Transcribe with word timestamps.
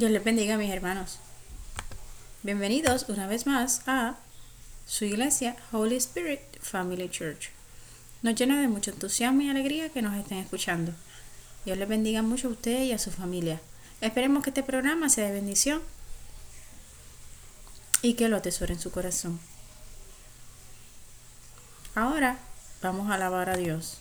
Dios 0.00 0.12
les 0.12 0.24
bendiga, 0.24 0.56
mis 0.56 0.70
hermanos. 0.70 1.18
Bienvenidos 2.42 3.04
una 3.10 3.26
vez 3.26 3.46
más 3.46 3.82
a 3.86 4.14
su 4.86 5.04
iglesia 5.04 5.56
Holy 5.72 5.96
Spirit 5.96 6.40
Family 6.58 7.10
Church. 7.10 7.50
Nos 8.22 8.34
llena 8.34 8.58
de 8.58 8.68
mucho 8.68 8.92
entusiasmo 8.92 9.42
y 9.42 9.50
alegría 9.50 9.90
que 9.90 10.00
nos 10.00 10.16
estén 10.16 10.38
escuchando. 10.38 10.92
Dios 11.66 11.76
les 11.76 11.86
bendiga 11.86 12.22
mucho 12.22 12.48
a 12.48 12.52
usted 12.52 12.84
y 12.84 12.92
a 12.92 12.98
su 12.98 13.10
familia. 13.10 13.60
Esperemos 14.00 14.42
que 14.42 14.48
este 14.48 14.62
programa 14.62 15.10
sea 15.10 15.26
de 15.26 15.32
bendición 15.32 15.82
y 18.00 18.14
que 18.14 18.30
lo 18.30 18.38
atesore 18.38 18.72
en 18.72 18.80
su 18.80 18.90
corazón. 18.90 19.38
Ahora 21.94 22.38
vamos 22.80 23.10
a 23.10 23.16
alabar 23.16 23.50
a 23.50 23.58
Dios. 23.58 23.98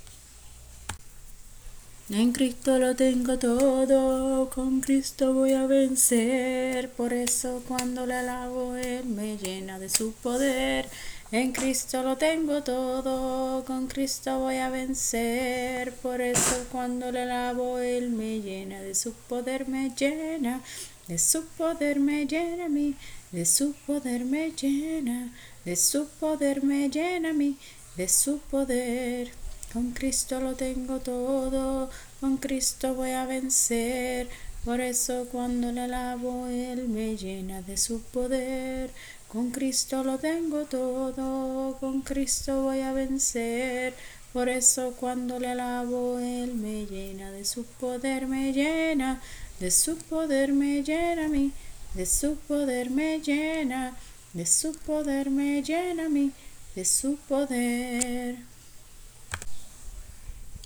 En 2.12 2.32
Cristo 2.32 2.80
lo 2.80 2.96
tengo 2.96 3.38
todo, 3.38 4.50
con 4.50 4.82
Cristo 4.82 5.32
voy 5.36 5.54
a 5.54 5.68
vencer. 5.68 6.90
Por 6.90 7.14
eso 7.14 7.62
cuando 7.68 8.08
le 8.08 8.16
alabo, 8.16 8.76
Él 8.76 9.06
me 9.06 9.38
llena 9.38 9.78
de 9.78 9.90
su 9.90 10.14
poder. 10.14 10.90
En 11.32 11.52
Cristo 11.52 12.02
lo 12.02 12.18
tengo 12.18 12.64
todo, 12.64 13.64
con 13.64 13.86
Cristo 13.86 14.40
voy 14.40 14.56
a 14.56 14.72
vencer. 14.72 15.94
Por 16.02 16.20
eso 16.20 16.66
cuando 16.72 17.12
le 17.12 17.22
alabo, 17.22 17.78
Él 17.78 18.10
me 18.10 18.42
llena 18.42 18.82
de 18.82 18.96
su 18.96 19.14
poder, 19.14 19.68
me 19.68 19.92
llena. 19.92 20.64
De 21.08 21.20
su 21.20 21.46
poder 21.46 22.00
me 22.00 22.26
llena 22.26 22.66
a 22.66 22.70
mí, 22.70 22.96
de 23.32 23.46
su 23.46 23.74
poder 23.86 24.26
me 24.26 24.52
llena, 24.52 25.32
de 25.64 25.76
su 25.76 26.08
poder 26.08 26.64
me 26.64 26.90
llena 26.90 27.30
a 27.30 27.34
mí, 27.34 27.58
de 27.96 28.10
su 28.10 28.40
poder. 28.40 29.32
Con 29.72 29.92
Cristo 29.92 30.40
lo 30.40 30.56
tengo 30.56 31.00
todo, 31.00 31.92
con 32.20 32.38
Cristo 32.38 32.96
voy 32.96 33.12
a 33.12 33.28
vencer. 33.28 34.28
Por 34.66 34.82
eso 34.82 35.28
cuando 35.32 35.72
le 35.72 35.82
alabo, 35.82 36.48
Él 36.48 36.88
me 36.90 37.16
llena 37.16 37.62
de 37.62 37.78
su 37.78 38.02
poder. 38.02 38.90
Con 39.28 39.52
Cristo 39.52 40.04
lo 40.04 40.18
tengo 40.18 40.66
todo, 40.66 41.78
con 41.80 42.02
Cristo 42.02 42.64
voy 42.64 42.80
a 42.80 42.94
vencer. 42.94 43.94
Por 44.34 44.50
eso 44.50 44.96
cuando 45.00 45.40
le 45.40 45.50
alabo, 45.50 46.18
Él 46.18 46.56
me 46.56 46.88
llena 46.88 47.30
de 47.30 47.46
su 47.46 47.64
poder, 47.64 48.26
me 48.26 48.52
llena, 48.52 49.22
de 49.60 49.70
su 49.70 49.98
poder 49.98 50.52
me 50.52 50.82
llena 50.82 51.26
a 51.26 51.30
mí, 51.30 51.52
de 51.94 52.08
su 52.08 52.38
poder 52.48 52.90
me 52.90 53.20
llena, 53.22 53.96
de 54.34 54.48
su 54.48 54.74
poder 54.74 55.30
me 55.30 55.62
llena 55.62 56.06
a 56.06 56.10
mí, 56.10 56.32
de 56.76 56.86
su 56.86 57.18
poder. 57.28 58.49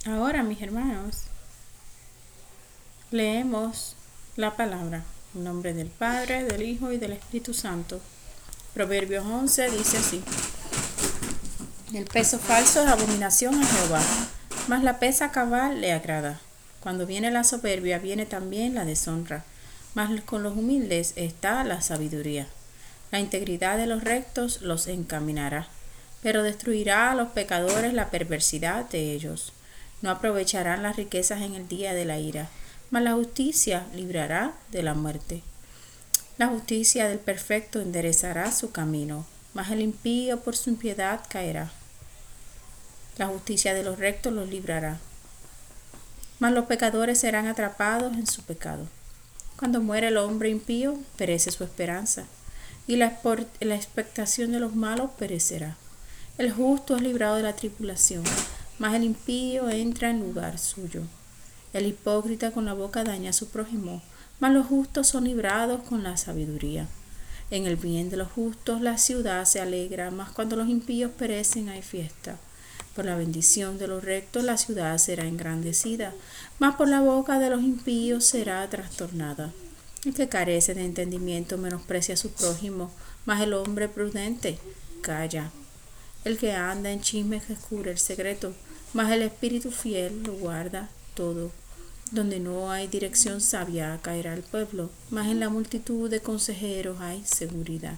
Ahora, 0.05 0.43
mis 0.43 0.61
hermanos, 0.61 1.21
leemos 3.09 3.95
la 4.35 4.57
palabra 4.57 5.05
en 5.33 5.45
nombre 5.45 5.73
del 5.73 5.87
Padre, 5.87 6.43
del 6.43 6.61
Hijo 6.63 6.91
y 6.91 6.97
del 6.97 7.13
Espíritu 7.13 7.53
Santo. 7.53 8.01
Proverbios 8.73 9.25
11 9.25 9.71
dice 9.71 9.97
así. 9.97 10.21
El 11.93 12.03
peso 12.03 12.37
falso 12.37 12.81
es 12.83 12.89
abominación 12.89 13.63
a 13.63 13.65
Jehová, 13.65 14.01
mas 14.67 14.83
la 14.83 14.99
pesa 14.99 15.31
cabal 15.31 15.79
le 15.79 15.93
agrada. 15.93 16.41
Cuando 16.81 17.05
viene 17.05 17.31
la 17.31 17.45
soberbia, 17.45 17.97
viene 17.97 18.25
también 18.25 18.75
la 18.75 18.83
deshonra, 18.83 19.45
mas 19.93 20.19
con 20.23 20.43
los 20.43 20.57
humildes 20.57 21.13
está 21.15 21.63
la 21.63 21.81
sabiduría. 21.81 22.47
La 23.11 23.21
integridad 23.21 23.77
de 23.77 23.87
los 23.87 24.03
rectos 24.03 24.63
los 24.63 24.87
encaminará, 24.87 25.69
pero 26.21 26.43
destruirá 26.43 27.11
a 27.11 27.15
los 27.15 27.29
pecadores 27.29 27.93
la 27.93 28.09
perversidad 28.09 28.89
de 28.89 29.13
ellos 29.13 29.53
no 30.03 30.11
aprovecharán 30.11 30.83
las 30.83 30.97
riquezas 30.97 31.41
en 31.41 31.55
el 31.55 31.67
día 31.67 31.95
de 31.95 32.05
la 32.05 32.19
ira, 32.19 32.49
mas 32.91 33.01
la 33.01 33.13
justicia 33.13 33.87
librará 33.95 34.53
de 34.69 34.83
la 34.83 34.93
muerte. 34.93 35.41
La 36.37 36.47
justicia 36.47 37.07
del 37.07 37.19
perfecto 37.19 37.79
enderezará 37.79 38.51
su 38.51 38.71
camino, 38.71 39.25
mas 39.53 39.71
el 39.71 39.81
impío 39.81 40.41
por 40.41 40.55
su 40.55 40.69
impiedad 40.69 41.21
caerá. 41.29 41.71
La 43.17 43.27
justicia 43.27 43.73
de 43.73 43.83
los 43.83 43.97
rectos 43.97 44.33
los 44.33 44.49
librará, 44.49 44.99
mas 46.39 46.52
los 46.52 46.65
pecadores 46.65 47.19
serán 47.19 47.47
atrapados 47.47 48.13
en 48.13 48.27
su 48.27 48.43
pecado. 48.43 48.87
Cuando 49.58 49.80
muere 49.80 50.09
el 50.09 50.17
hombre 50.17 50.49
impío, 50.49 50.99
perece 51.15 51.49
su 51.52 51.63
esperanza, 51.63 52.25
y 52.87 52.97
la, 52.97 53.17
expectación 53.61 54.52
de 54.52 54.59
los 54.59 54.75
malos 54.75 55.11
perecerá. 55.17 55.77
El 56.37 56.52
justo 56.52 56.95
es 56.95 57.02
librado 57.02 57.36
de 57.36 57.43
la 57.43 57.55
tribulación, 57.55 58.23
mas 58.80 58.95
el 58.95 59.04
impío 59.04 59.70
entra 59.70 60.10
en 60.10 60.20
lugar 60.20 60.60
suyo. 60.60 61.02
El 61.73 61.88
hipócrita 61.88 62.52
con 62.52 62.66
la 62.66 62.73
boca 62.73 63.04
daña 63.04 63.32
a 63.32 63.34
su 63.34 63.50
prójimo, 63.50 64.02
mas 64.39 64.54
los 64.54 64.67
justos 64.67 65.08
son 65.08 65.23
librados 65.23 65.82
con 65.84 66.04
la 66.04 66.17
sabiduría. 66.17 66.88
En 67.52 67.66
el 67.66 67.76
bien 67.76 68.10
de 68.10 68.17
los 68.17 68.32
justos 68.32 68.82
la 68.82 68.98
ciudad 68.98 69.45
se 69.45 69.60
alegra, 69.60 70.11
mas 70.11 70.32
cuando 70.32 70.56
los 70.56 70.70
impíos 70.70 71.11
perecen 71.11 71.70
hay 71.70 71.82
fiesta. 71.82 72.38
Por 72.95 73.06
la 73.06 73.16
bendición 73.16 73.78
de 73.80 73.88
los 73.88 74.04
rectos 74.04 74.44
la 74.44 74.58
ciudad 74.58 74.98
será 74.98 75.26
engrandecida, 75.26 76.14
mas 76.60 76.76
por 76.76 76.88
la 76.88 77.02
boca 77.02 77.40
de 77.40 77.50
los 77.50 77.64
impíos 77.64 78.23
será 78.23 78.67
trastornada. 78.70 79.52
El 80.05 80.14
que 80.14 80.30
carece 80.30 80.73
de 80.73 80.84
entendimiento 80.84 81.58
menosprecia 81.58 82.16
a 82.16 82.17
su 82.17 82.32
prójimo, 82.32 82.92
mas 83.26 83.42
el 83.42 83.54
hombre 83.54 83.88
prudente 83.88 84.60
calla. 85.02 85.52
El 86.26 86.38
que 86.38 86.54
anda 86.54 86.89
en 86.92 87.02
chismes 87.02 87.50
descubre 87.50 87.92
el 87.92 87.98
secreto, 87.98 88.54
mas 88.94 89.11
el 89.11 89.23
espíritu 89.23 89.72
fiel 89.72 90.23
lo 90.23 90.34
guarda 90.34 90.89
todo. 91.16 91.52
Donde 92.11 92.39
no 92.39 92.72
hay 92.72 92.88
dirección 92.88 93.42
sabia 93.42 94.00
caerá 94.02 94.34
el 94.34 94.44
pueblo, 94.44 94.89
mas 95.10 95.28
en 95.28 95.39
la 95.39 95.50
multitud 95.50 96.10
de 96.10 96.22
consejeros 96.22 97.02
hay 97.02 97.23
seguridad. 97.26 97.98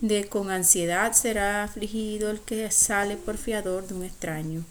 De 0.00 0.28
con 0.28 0.50
ansiedad 0.50 1.12
será 1.12 1.64
afligido 1.64 2.30
el 2.30 2.40
que 2.40 2.70
sale 2.70 3.16
por 3.16 3.36
fiador 3.36 3.88
de 3.88 3.94
un 3.94 4.04
extraño, 4.04 4.64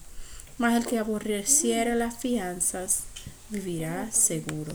mas 0.58 0.78
el 0.78 0.86
que 0.86 1.00
aborreciera 1.00 1.96
las 1.96 2.18
fianzas 2.18 3.04
vivirá 3.50 4.10
seguro. 4.12 4.74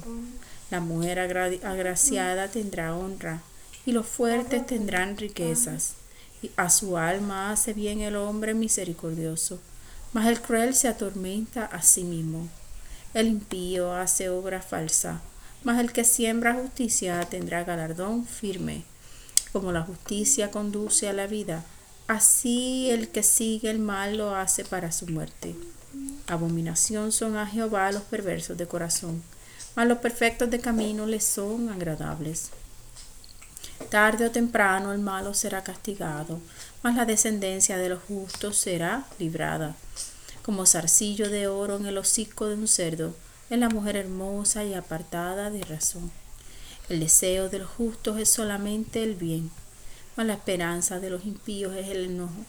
La 0.70 0.80
mujer 0.80 1.20
agraciada 1.20 2.48
tendrá 2.48 2.94
honra, 2.94 3.42
y 3.86 3.92
los 3.92 4.06
fuertes 4.06 4.66
tendrán 4.66 5.16
riquezas 5.16 5.94
a 6.56 6.70
su 6.70 6.98
alma 6.98 7.52
hace 7.52 7.72
bien 7.72 8.00
el 8.00 8.16
hombre 8.16 8.54
misericordioso, 8.54 9.60
mas 10.12 10.26
el 10.26 10.40
cruel 10.40 10.74
se 10.74 10.88
atormenta 10.88 11.64
a 11.64 11.82
sí 11.82 12.04
mismo. 12.04 12.48
El 13.14 13.28
impío 13.28 13.92
hace 13.92 14.28
obra 14.28 14.62
falsa, 14.62 15.20
mas 15.64 15.78
el 15.80 15.92
que 15.92 16.04
siembra 16.04 16.54
justicia 16.54 17.20
tendrá 17.28 17.64
galardón 17.64 18.26
firme. 18.26 18.84
Como 19.52 19.70
la 19.70 19.82
justicia 19.82 20.50
conduce 20.50 21.08
a 21.08 21.12
la 21.12 21.26
vida, 21.26 21.64
así 22.08 22.90
el 22.90 23.08
que 23.08 23.22
sigue 23.22 23.70
el 23.70 23.78
mal 23.78 24.16
lo 24.16 24.34
hace 24.34 24.64
para 24.64 24.92
su 24.92 25.06
muerte. 25.06 25.54
Abominación 26.26 27.12
son 27.12 27.36
a 27.36 27.46
Jehová 27.46 27.92
los 27.92 28.02
perversos 28.02 28.56
de 28.56 28.66
corazón, 28.66 29.22
mas 29.76 29.86
los 29.86 29.98
perfectos 29.98 30.50
de 30.50 30.60
camino 30.60 31.06
les 31.06 31.24
son 31.24 31.68
agradables. 31.68 32.50
Tarde 33.90 34.26
o 34.26 34.30
temprano 34.30 34.92
el 34.92 35.00
malo 35.00 35.34
será 35.34 35.62
castigado, 35.62 36.40
mas 36.82 36.96
la 36.96 37.04
descendencia 37.04 37.76
de 37.76 37.90
los 37.90 38.02
justos 38.02 38.56
será 38.56 39.04
librada. 39.18 39.76
Como 40.42 40.66
zarcillo 40.66 41.28
de 41.28 41.46
oro 41.46 41.76
en 41.76 41.86
el 41.86 41.98
hocico 41.98 42.46
de 42.46 42.54
un 42.54 42.68
cerdo, 42.68 43.14
es 43.50 43.58
la 43.58 43.68
mujer 43.68 43.96
hermosa 43.96 44.64
y 44.64 44.74
apartada 44.74 45.50
de 45.50 45.62
razón. 45.62 46.10
El 46.88 47.00
deseo 47.00 47.48
de 47.48 47.58
los 47.60 47.68
justos 47.70 48.18
es 48.18 48.28
solamente 48.28 49.02
el 49.02 49.14
bien, 49.14 49.50
mas 50.16 50.26
la 50.26 50.34
esperanza 50.34 50.98
de 50.98 51.10
los 51.10 51.24
impíos 51.26 51.76
es 51.76 51.88
el 51.88 52.06
enojo. 52.06 52.44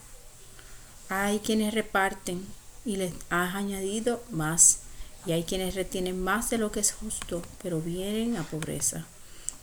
Hay 1.08 1.40
quienes 1.40 1.74
reparten 1.74 2.44
y 2.84 2.96
les 2.96 3.12
has 3.30 3.54
añadido 3.54 4.22
más, 4.30 4.80
y 5.26 5.32
hay 5.32 5.44
quienes 5.44 5.74
retienen 5.74 6.22
más 6.22 6.50
de 6.50 6.58
lo 6.58 6.72
que 6.72 6.80
es 6.80 6.92
justo, 6.92 7.42
pero 7.62 7.80
vienen 7.80 8.36
a 8.36 8.42
pobreza. 8.42 9.06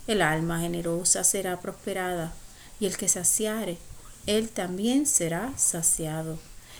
El 0.08 0.22
alma 0.22 0.60
generosa 0.60 1.24
será 1.24 1.60
prosperada, 1.60 2.34
y 2.80 2.86
el 2.86 2.98
que 2.98 3.08
saciare, 3.08 3.78
él 4.26 4.50
también 4.50 5.06
será 5.06 5.54
saciado. 5.58 6.40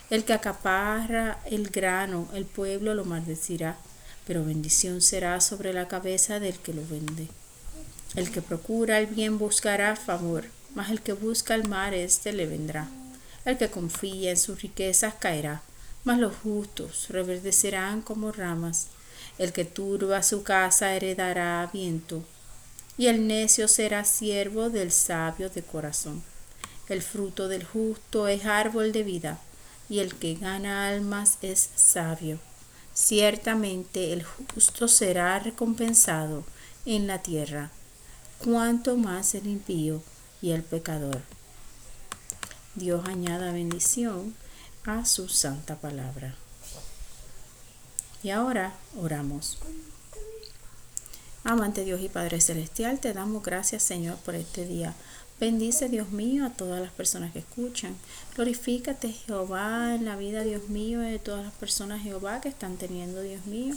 El 0.10 0.26
que 0.26 0.34
acaparra 0.34 1.40
el 1.46 1.70
grano, 1.70 2.28
el 2.34 2.46
pueblo 2.46 2.94
lo 2.94 3.06
maldecirá, 3.06 3.78
pero 4.26 4.44
bendición 4.46 5.02
será 5.02 5.40
sobre 5.42 5.74
la 5.74 5.88
cabeza 5.88 6.40
del 6.40 6.60
que 6.60 6.74
lo 6.74 6.86
vende. 6.88 7.28
El 8.16 8.32
que 8.32 8.42
procura 8.42 9.00
el 9.00 9.08
bien 9.08 9.38
buscará 9.38 9.96
favor, 9.96 10.46
mas 10.76 10.90
el 10.90 11.02
que 11.02 11.14
busca 11.14 11.56
el 11.56 11.68
mal, 11.68 11.94
éste 11.94 12.34
le 12.34 12.46
vendrá. 12.46 12.90
El 13.46 13.58
que 13.58 13.70
confía 13.70 14.32
en 14.32 14.38
sus 14.38 14.62
riquezas 14.62 15.14
caerá, 15.16 15.62
mas 16.04 16.20
los 16.20 16.36
justos 16.36 17.08
reverdecerán 17.10 18.02
como 18.02 18.32
ramas. 18.32 18.88
El 19.38 19.54
que 19.54 19.66
turba 19.66 20.24
su 20.24 20.44
casa 20.44 20.94
heredará 20.94 21.70
viento, 21.72 22.24
y 22.98 23.08
el 23.08 23.28
necio 23.28 23.68
será 23.68 24.06
siervo 24.06 24.70
del 24.70 24.92
sabio 24.92 25.50
de 25.50 25.64
corazón. 25.64 26.24
El 26.90 27.02
fruto 27.02 27.48
del 27.48 27.64
justo 27.64 28.28
es 28.28 28.46
árbol 28.46 28.92
de 28.92 29.04
vida, 29.04 29.40
y 29.90 30.00
el 30.00 30.16
que 30.16 30.36
gana 30.36 30.88
almas 30.88 31.38
es 31.42 31.70
sabio. 31.76 32.40
Ciertamente 32.94 34.14
el 34.14 34.24
justo 34.24 34.88
será 34.88 35.40
recompensado 35.40 36.44
en 36.86 37.08
la 37.08 37.22
tierra, 37.22 37.72
cuanto 38.40 38.98
más 38.98 39.36
el 39.36 39.48
impío 39.48 40.02
y 40.42 40.52
el 40.52 40.64
pecador. 40.64 41.22
Dios 42.76 43.08
añada 43.08 43.52
bendición 43.52 44.36
a 44.86 45.06
su 45.06 45.30
santa 45.30 45.76
palabra. 45.76 46.36
Y 48.24 48.30
ahora 48.30 48.74
oramos. 48.98 49.58
Amante 51.44 51.84
Dios 51.84 52.02
y 52.02 52.10
Padre 52.10 52.40
Celestial, 52.40 53.00
te 53.00 53.14
damos 53.14 53.44
gracias 53.44 53.82
Señor 53.82 54.18
por 54.18 54.36
este 54.36 54.66
día. 54.66 54.94
Bendice 55.40 55.90
Dios 55.90 56.12
mío 56.12 56.46
a 56.46 56.52
todas 56.52 56.80
las 56.80 56.92
personas 56.92 57.34
que 57.34 57.40
escuchan. 57.40 57.96
Glorifícate 58.36 59.12
Jehová 59.12 59.96
en 59.96 60.06
la 60.06 60.16
vida 60.16 60.44
Dios 60.44 60.70
mío 60.70 61.00
de 61.00 61.18
todas 61.18 61.44
las 61.44 61.54
personas 61.54 62.04
Jehová 62.04 62.42
que 62.42 62.50
están 62.50 62.78
teniendo 62.78 63.24
Dios 63.24 63.46
mío. 63.48 63.76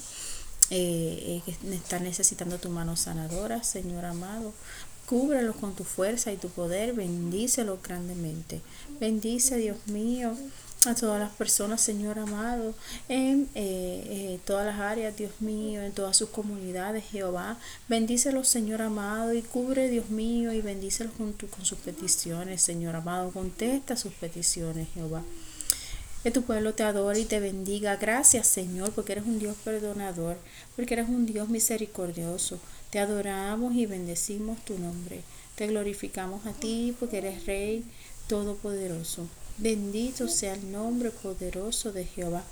Eh, 0.71 1.17
eh, 1.21 1.43
que 1.45 1.75
están 1.75 2.05
necesitando 2.05 2.59
tu 2.59 2.69
mano 2.69 2.97
sanadora, 2.97 3.63
Señor 3.65 4.05
amado. 4.05 4.53
Cúbrelos 5.07 5.57
con 5.57 5.75
tu 5.75 5.85
fuerza 5.85 6.33
y 6.33 6.37
tu 6.37 6.49
poder, 6.49 6.95
bendícelos 6.95 7.83
grandemente. 7.83 8.61
Bendice, 9.01 9.57
Dios 9.59 9.77
mío, 9.87 10.35
a 10.87 10.95
todas 10.95 11.21
las 11.21 11.31
personas, 11.31 11.81
Señor 11.81 12.19
amado, 12.19 12.75
en 13.09 13.49
eh, 13.55 14.05
eh, 14.07 14.41
todas 14.45 14.67
las 14.67 14.79
áreas, 14.81 15.17
Dios 15.17 15.33
mío, 15.41 15.83
en 15.83 15.93
todas 15.93 16.17
sus 16.17 16.29
comunidades, 16.29 17.05
Jehová. 17.05 17.59
Bendícelos, 17.89 18.49
Señor 18.49 18.83
amado, 18.83 19.33
y 19.33 19.43
cubre, 19.43 19.89
Dios 19.89 20.11
mío, 20.11 20.53
y 20.53 20.61
bendícelos 20.61 21.15
con, 21.15 21.33
con 21.33 21.65
sus 21.65 21.79
peticiones, 21.79 22.63
Señor 22.63 22.97
amado. 22.97 23.31
Contesta 23.31 23.97
sus 23.97 24.13
peticiones, 24.13 24.89
Jehová. 24.95 25.23
Que 26.23 26.31
tu 26.31 26.43
pueblo 26.43 26.75
te 26.75 26.83
adore 26.83 27.21
y 27.21 27.25
te 27.25 27.41
bendiga. 27.41 27.97
Gracias, 27.97 28.47
Señor, 28.47 28.93
porque 28.93 29.13
eres 29.13 29.27
un 29.27 29.39
Dios 29.39 29.57
perdonador, 29.65 30.39
porque 30.75 30.95
eres 30.95 31.09
un 31.09 31.27
Dios 31.27 31.49
misericordioso. 31.49 32.59
Te 32.91 32.99
adoramos 32.99 33.75
y 33.75 33.87
bendecimos 33.87 34.65
tu 34.65 34.79
nombre. 34.79 35.23
Te 35.55 35.67
glorificamos 35.67 36.47
a 36.47 36.53
ti 36.53 36.97
porque 36.99 37.19
eres 37.19 37.45
Rey 37.47 37.85
Todopoderoso. 38.27 39.29
Bendito 39.57 40.29
sea 40.29 40.55
el 40.55 40.73
nombre 40.73 41.11
poderoso 41.11 41.93
de 41.93 42.05
Jehová. 42.05 42.43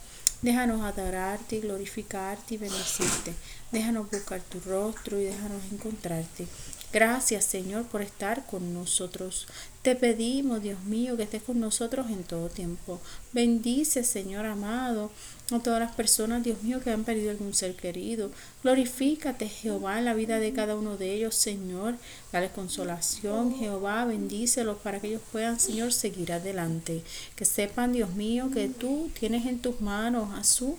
Déjanos 0.40 0.82
adorarte 0.82 1.56
y 1.56 1.60
glorificarte 1.60 2.54
y 2.54 2.58
bendecirte. 2.58 3.32
Déjanos 3.70 4.10
buscar 4.10 4.40
tu 4.40 4.60
rostro 4.60 5.20
y 5.20 5.25
déjanos 5.25 5.62
encontrarte. 5.72 6.46
Gracias 6.93 7.44
Señor 7.44 7.87
por 7.87 8.02
estar 8.02 8.44
con 8.46 8.75
nosotros. 8.75 9.46
Te 9.82 9.96
pedimos, 9.96 10.62
Dios 10.62 10.82
mío, 10.84 11.16
que 11.16 11.22
estés 11.22 11.43
con 11.43 11.58
nosotros 11.58 12.08
en 12.10 12.22
todo 12.22 12.49
tiempo. 12.49 13.00
Bendice, 13.32 14.05
Señor 14.05 14.44
amado, 14.46 15.10
a 15.56 15.62
todas 15.62 15.81
las 15.81 15.94
personas, 15.94 16.43
Dios 16.43 16.62
mío, 16.62 16.81
que 16.81 16.90
han 16.90 17.04
perdido 17.04 17.31
algún 17.31 17.54
ser 17.54 17.75
querido. 17.75 18.31
Glorifícate, 18.62 19.49
Jehová, 19.49 19.99
en 19.99 20.04
la 20.04 20.14
vida 20.14 20.38
de 20.38 20.52
cada 20.52 20.76
uno 20.76 20.96
de 20.96 21.14
ellos, 21.14 21.34
Señor. 21.34 21.96
Dale 22.32 22.50
consolación, 22.50 23.54
Jehová, 23.54 24.04
bendícelos 24.04 24.78
para 24.78 25.00
que 25.00 25.08
ellos 25.08 25.22
puedan, 25.31 25.60
Señor, 25.60 25.93
seguir 25.93 26.32
adelante. 26.32 27.02
Que 27.37 27.44
sepan, 27.44 27.93
Dios 27.93 28.14
mío, 28.14 28.50
que 28.52 28.69
tú 28.69 29.10
tienes 29.19 29.46
en 29.46 29.60
tus 29.60 29.81
manos 29.81 30.31
a 30.38 30.44
su 30.44 30.76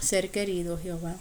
ser 0.00 0.30
querido, 0.30 0.78
Jehová 0.78 1.16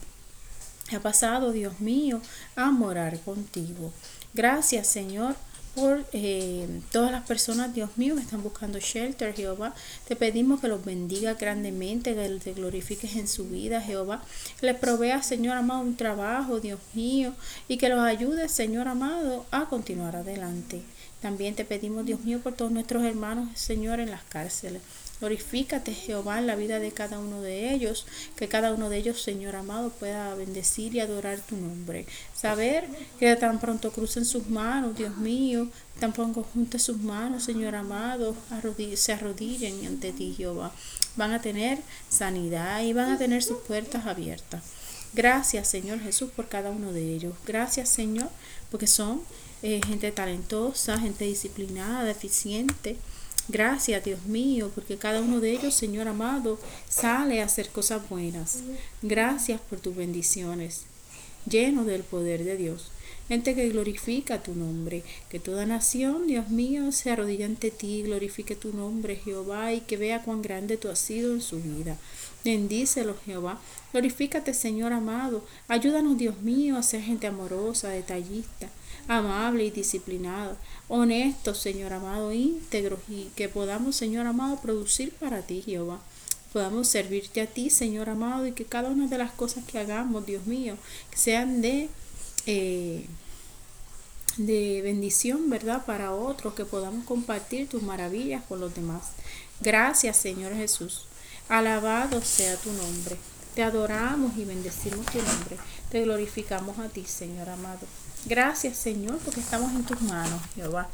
ha 0.96 1.00
pasado, 1.00 1.52
Dios 1.52 1.80
mío, 1.80 2.22
a 2.56 2.72
morar 2.72 3.19
contigo. 3.22 3.92
Gracias, 4.34 4.88
Señor, 4.88 5.36
por 5.75 6.06
eh, 6.14 6.68
todas 6.92 7.12
las 7.12 7.25
personas, 7.25 7.74
Dios 7.74 7.90
mío, 7.98 8.16
que 8.16 8.22
están 8.22 8.44
buscando 8.44 8.80
shelter, 8.80 9.34
Jehová. 9.34 9.74
Te 10.08 10.16
pedimos 10.16 10.62
que 10.62 10.68
los 10.68 10.86
bendiga 10.86 11.34
grandemente, 11.34 12.14
que 12.14 12.40
te 12.44 12.54
glorifiques 12.54 13.16
en 13.16 13.28
su 13.28 13.48
vida, 13.48 13.81
Jehová. 13.81 14.24
Les 14.62 14.75
provea, 14.75 15.24
Señor 15.24 15.58
amado, 15.58 15.81
un 15.81 15.96
trabajo, 15.96 16.60
Dios 16.60 16.80
mío, 16.94 17.34
y 17.68 17.78
que 17.78 17.90
los 17.90 18.00
ayude, 18.00 18.50
Señor 18.50 18.88
amado, 18.88 19.46
a 19.52 19.66
continuar 19.66 20.16
adelante. 20.16 20.81
También 21.22 21.56
te 21.56 21.66
pedimos, 21.66 22.06
Dios 22.06 22.19
mío, 22.22 22.40
por 22.40 22.54
todos 22.54 22.72
nuestros 22.72 23.04
hermanos, 23.04 23.50
Señor, 23.56 24.00
en 24.00 24.12
las 24.12 24.24
cárceles. 24.24 24.81
Glorifícate, 25.24 25.94
Jehová, 25.94 26.40
en 26.40 26.48
la 26.48 26.58
vida 26.58 26.80
de 26.80 26.92
cada 26.92 27.18
uno 27.18 27.40
de 27.40 27.74
ellos, 27.74 28.06
que 28.36 28.50
cada 28.50 28.74
uno 28.74 28.90
de 28.90 28.98
ellos, 28.98 29.22
Señor 29.22 29.56
amado, 29.56 29.90
pueda 29.92 30.36
bendecir 30.36 30.94
y 30.96 31.00
adorar 31.00 31.40
tu 31.40 31.56
nombre. 31.56 32.06
Saber 32.36 32.86
que 33.20 33.34
tan 33.38 33.62
pronto 33.62 33.94
crucen 33.94 34.25
sus 34.25 34.48
manos, 34.48 34.98
Dios 34.98 35.16
mío, 35.16 35.70
tan 36.02 36.12
pronto 36.12 36.44
junten 36.44 36.78
sus 36.78 36.98
manos, 36.98 37.46
Señor 37.46 37.74
amado, 37.74 38.36
se 38.96 39.14
arrodillen 39.14 39.86
ante 39.88 40.12
ti, 40.12 40.34
Jehová. 40.36 40.74
Van 41.16 41.31
a 41.31 41.42
tener 41.42 41.80
sanidad 42.10 42.84
y 42.84 42.92
van 42.92 43.14
a 43.14 43.18
tener 43.18 43.44
sus 43.44 43.60
puertas 43.60 44.06
abiertas. 44.06 44.62
Gracias, 45.14 45.69
Señor 45.69 46.02
Jesús, 46.02 46.31
por 46.31 46.50
cada 46.50 46.69
uno 46.69 46.92
de 46.92 47.14
ellos. 47.14 47.34
Gracias, 47.46 47.88
Señor, 47.88 48.28
porque 48.69 48.88
son 48.88 49.22
eh, 49.62 49.80
gente 49.88 50.12
talentosa, 50.12 51.00
gente 51.00 51.24
disciplinada, 51.24 52.12
eficiente 52.12 52.98
Gracias, 53.50 54.06
Dios 54.06 54.25
mío, 54.25 54.72
porque 54.74 54.98
cada 54.98 55.22
uno 55.22 55.42
de 55.42 55.51
ellos, 55.51 55.74
Señor 55.74 56.07
amado, 56.07 56.60
sale 56.88 57.42
a 57.42 57.45
hacer 57.45 57.69
cosas 57.69 58.07
buenas. 58.10 58.60
Gracias 59.01 59.60
por 59.60 59.80
tus 59.80 59.95
bendiciones, 59.95 60.84
lleno 61.45 61.84
del 61.84 62.04
poder 62.04 62.45
de 62.45 62.56
Dios. 62.56 62.92
Gente 63.28 63.56
que 63.56 63.69
glorifica 63.69 64.44
tu 64.44 64.54
nombre, 64.54 65.04
que 65.30 65.40
toda 65.40 65.66
nación, 65.66 66.28
Dios 66.28 66.50
mío, 66.50 66.92
se 66.92 67.10
arrodille 67.10 67.45
ante 67.45 67.72
ti, 67.72 68.04
glorifique 68.04 68.56
tu 68.56 68.74
nombre, 68.74 69.16
Jehová, 69.16 69.74
y 69.74 69.81
que 69.81 69.95
vea 69.95 70.22
cuán 70.24 70.42
grande 70.42 70.75
tú 70.78 70.90
has 70.90 71.00
sido 71.00 71.34
en 71.34 71.42
su 71.42 71.62
vida. 71.62 71.98
Bendícelo, 72.44 73.16
Jehová. 73.25 73.62
Glorifícate, 73.94 74.54
Señor 74.54 74.92
amado. 74.92 75.45
Ayúdanos, 75.69 76.18
Dios 76.18 76.42
mío, 76.42 76.78
a 76.78 76.84
ser 76.84 77.01
gente 77.01 77.28
amorosa, 77.28 77.90
detallista, 77.90 78.69
amable 79.08 79.66
y 79.66 79.72
disciplinado, 79.72 80.58
honesto, 80.88 81.54
Señor 81.56 81.94
amado, 81.94 82.32
íntegro 82.32 83.00
y 83.08 83.26
que 83.36 83.50
podamos, 83.50 83.96
Señor 83.96 84.28
amado, 84.28 84.58
producir 84.58 85.14
para 85.14 85.42
ti, 85.42 85.62
Jehová. 85.62 86.00
Podamos 86.52 86.88
servirte 86.88 87.42
a 87.42 87.48
ti, 87.48 87.70
Señor 87.70 88.10
amado, 88.10 88.46
y 88.46 88.52
que 88.52 88.66
cada 88.66 88.90
una 88.90 89.08
de 89.08 89.18
las 89.18 89.32
cosas 89.32 89.64
que 89.66 89.80
hagamos, 89.80 90.26
Dios 90.26 90.46
mío, 90.46 90.78
sean 91.16 91.62
de, 91.62 91.90
eh, 92.46 93.08
de 94.38 94.82
bendición, 94.84 95.50
¿verdad? 95.50 95.84
Para 95.86 96.14
otros, 96.14 96.54
que 96.54 96.66
podamos 96.66 97.06
compartir 97.06 97.68
tus 97.68 97.82
maravillas 97.82 98.44
con 98.44 98.60
los 98.60 98.76
demás. 98.76 99.14
Gracias, 99.62 100.18
Señor 100.18 100.54
Jesús. 100.54 101.06
Alabado 101.50 102.22
sea 102.22 102.56
tu 102.58 102.72
nombre. 102.72 103.18
Te 103.56 103.64
adoramos 103.64 104.38
y 104.38 104.46
bendecimos 104.46 105.06
tu 105.08 105.20
nombre. 105.20 105.58
Te 105.90 106.02
glorificamos 106.02 106.78
a 106.80 106.90
ti, 106.90 107.06
Señor 107.06 107.50
amado. 107.50 107.88
Gracias, 108.25 108.78
Señor, 108.78 109.18
porque 109.18 109.42
estamos 109.42 109.71
en 109.74 109.83
tus 109.83 110.02
manos, 110.02 110.42
Jehová. 110.56 110.88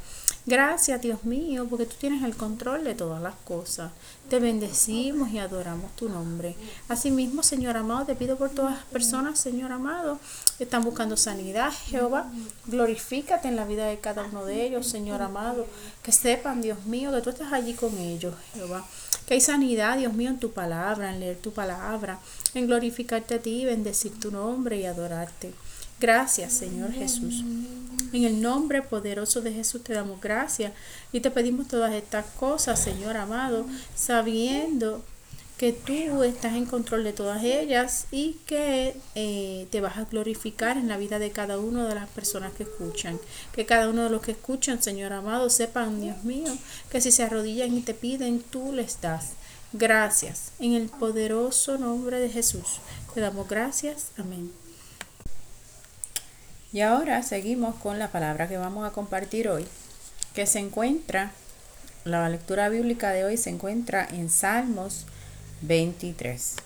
Gracias, 0.46 1.00
Dios 1.00 1.22
mío, 1.22 1.66
porque 1.70 1.86
tú 1.86 1.94
tienes 2.00 2.24
el 2.24 2.34
control 2.34 2.82
de 2.82 2.94
todas 2.94 3.22
las 3.22 3.36
cosas. 3.44 3.92
Te 4.28 4.40
bendecimos 4.40 5.30
y 5.30 5.38
adoramos 5.38 5.94
tu 5.94 6.08
nombre. 6.08 6.56
Asimismo, 6.88 7.44
Señor 7.44 7.76
amado, 7.76 8.06
te 8.06 8.16
pido 8.16 8.36
por 8.36 8.50
todas 8.50 8.74
las 8.74 8.84
personas, 8.86 9.38
Señor 9.38 9.70
amado, 9.70 10.18
que 10.58 10.64
están 10.64 10.82
buscando 10.82 11.16
sanidad, 11.16 11.70
Jehová. 11.86 12.28
Glorifícate 12.66 13.46
en 13.46 13.54
la 13.56 13.64
vida 13.64 13.86
de 13.86 14.00
cada 14.00 14.24
uno 14.24 14.44
de 14.44 14.64
ellos, 14.64 14.88
Señor 14.88 15.22
amado. 15.22 15.66
Que 16.02 16.10
sepan, 16.10 16.62
Dios 16.62 16.84
mío, 16.86 17.12
que 17.12 17.20
tú 17.20 17.30
estás 17.30 17.52
allí 17.52 17.74
con 17.74 17.96
ellos, 17.98 18.34
Jehová. 18.54 18.84
Que 19.26 19.34
hay 19.34 19.40
sanidad, 19.40 19.98
Dios 19.98 20.14
mío, 20.14 20.30
en 20.30 20.40
tu 20.40 20.52
palabra, 20.52 21.12
en 21.12 21.20
leer 21.20 21.36
tu 21.36 21.52
palabra, 21.52 22.18
en 22.54 22.66
glorificarte 22.66 23.34
a 23.36 23.38
ti, 23.42 23.66
bendecir 23.66 24.18
tu 24.18 24.32
nombre 24.32 24.78
y 24.78 24.86
adorarte. 24.86 25.52
Gracias, 26.00 26.54
Señor 26.54 26.92
Jesús. 26.92 27.44
En 28.12 28.24
el 28.24 28.40
nombre 28.40 28.80
poderoso 28.82 29.42
de 29.42 29.52
Jesús 29.52 29.84
te 29.84 29.92
damos 29.92 30.20
gracias 30.20 30.72
y 31.12 31.20
te 31.20 31.30
pedimos 31.30 31.68
todas 31.68 31.92
estas 31.92 32.24
cosas, 32.24 32.82
Señor 32.82 33.16
amado, 33.16 33.66
sabiendo 33.94 35.04
que 35.58 35.72
tú 35.74 36.22
estás 36.22 36.54
en 36.54 36.64
control 36.64 37.04
de 37.04 37.12
todas 37.12 37.44
ellas 37.44 38.06
y 38.10 38.38
que 38.46 38.96
eh, 39.14 39.66
te 39.70 39.82
vas 39.82 39.98
a 39.98 40.06
glorificar 40.06 40.78
en 40.78 40.88
la 40.88 40.96
vida 40.96 41.18
de 41.18 41.32
cada 41.32 41.58
una 41.58 41.86
de 41.86 41.94
las 41.94 42.08
personas 42.08 42.54
que 42.54 42.62
escuchan. 42.62 43.20
Que 43.52 43.66
cada 43.66 43.90
uno 43.90 44.04
de 44.04 44.08
los 44.08 44.22
que 44.22 44.32
escuchan, 44.32 44.82
Señor 44.82 45.12
amado, 45.12 45.50
sepan, 45.50 46.00
Dios 46.00 46.24
mío, 46.24 46.56
que 46.90 47.02
si 47.02 47.12
se 47.12 47.24
arrodillan 47.24 47.76
y 47.76 47.82
te 47.82 47.92
piden, 47.92 48.40
tú 48.40 48.72
les 48.72 49.02
das. 49.02 49.32
Gracias. 49.74 50.52
En 50.60 50.72
el 50.72 50.88
poderoso 50.88 51.76
nombre 51.76 52.18
de 52.18 52.30
Jesús 52.30 52.80
te 53.12 53.20
damos 53.20 53.46
gracias. 53.46 54.12
Amén. 54.16 54.50
Y 56.72 56.82
ahora 56.82 57.22
seguimos 57.24 57.74
con 57.76 57.98
la 57.98 58.12
palabra 58.12 58.48
que 58.48 58.56
vamos 58.56 58.86
a 58.86 58.92
compartir 58.92 59.48
hoy, 59.48 59.66
que 60.34 60.46
se 60.46 60.60
encuentra, 60.60 61.32
la 62.04 62.28
lectura 62.28 62.68
bíblica 62.68 63.10
de 63.10 63.24
hoy 63.24 63.36
se 63.36 63.50
encuentra 63.50 64.06
en 64.08 64.30
Salmos 64.30 65.04
23. 65.62 66.56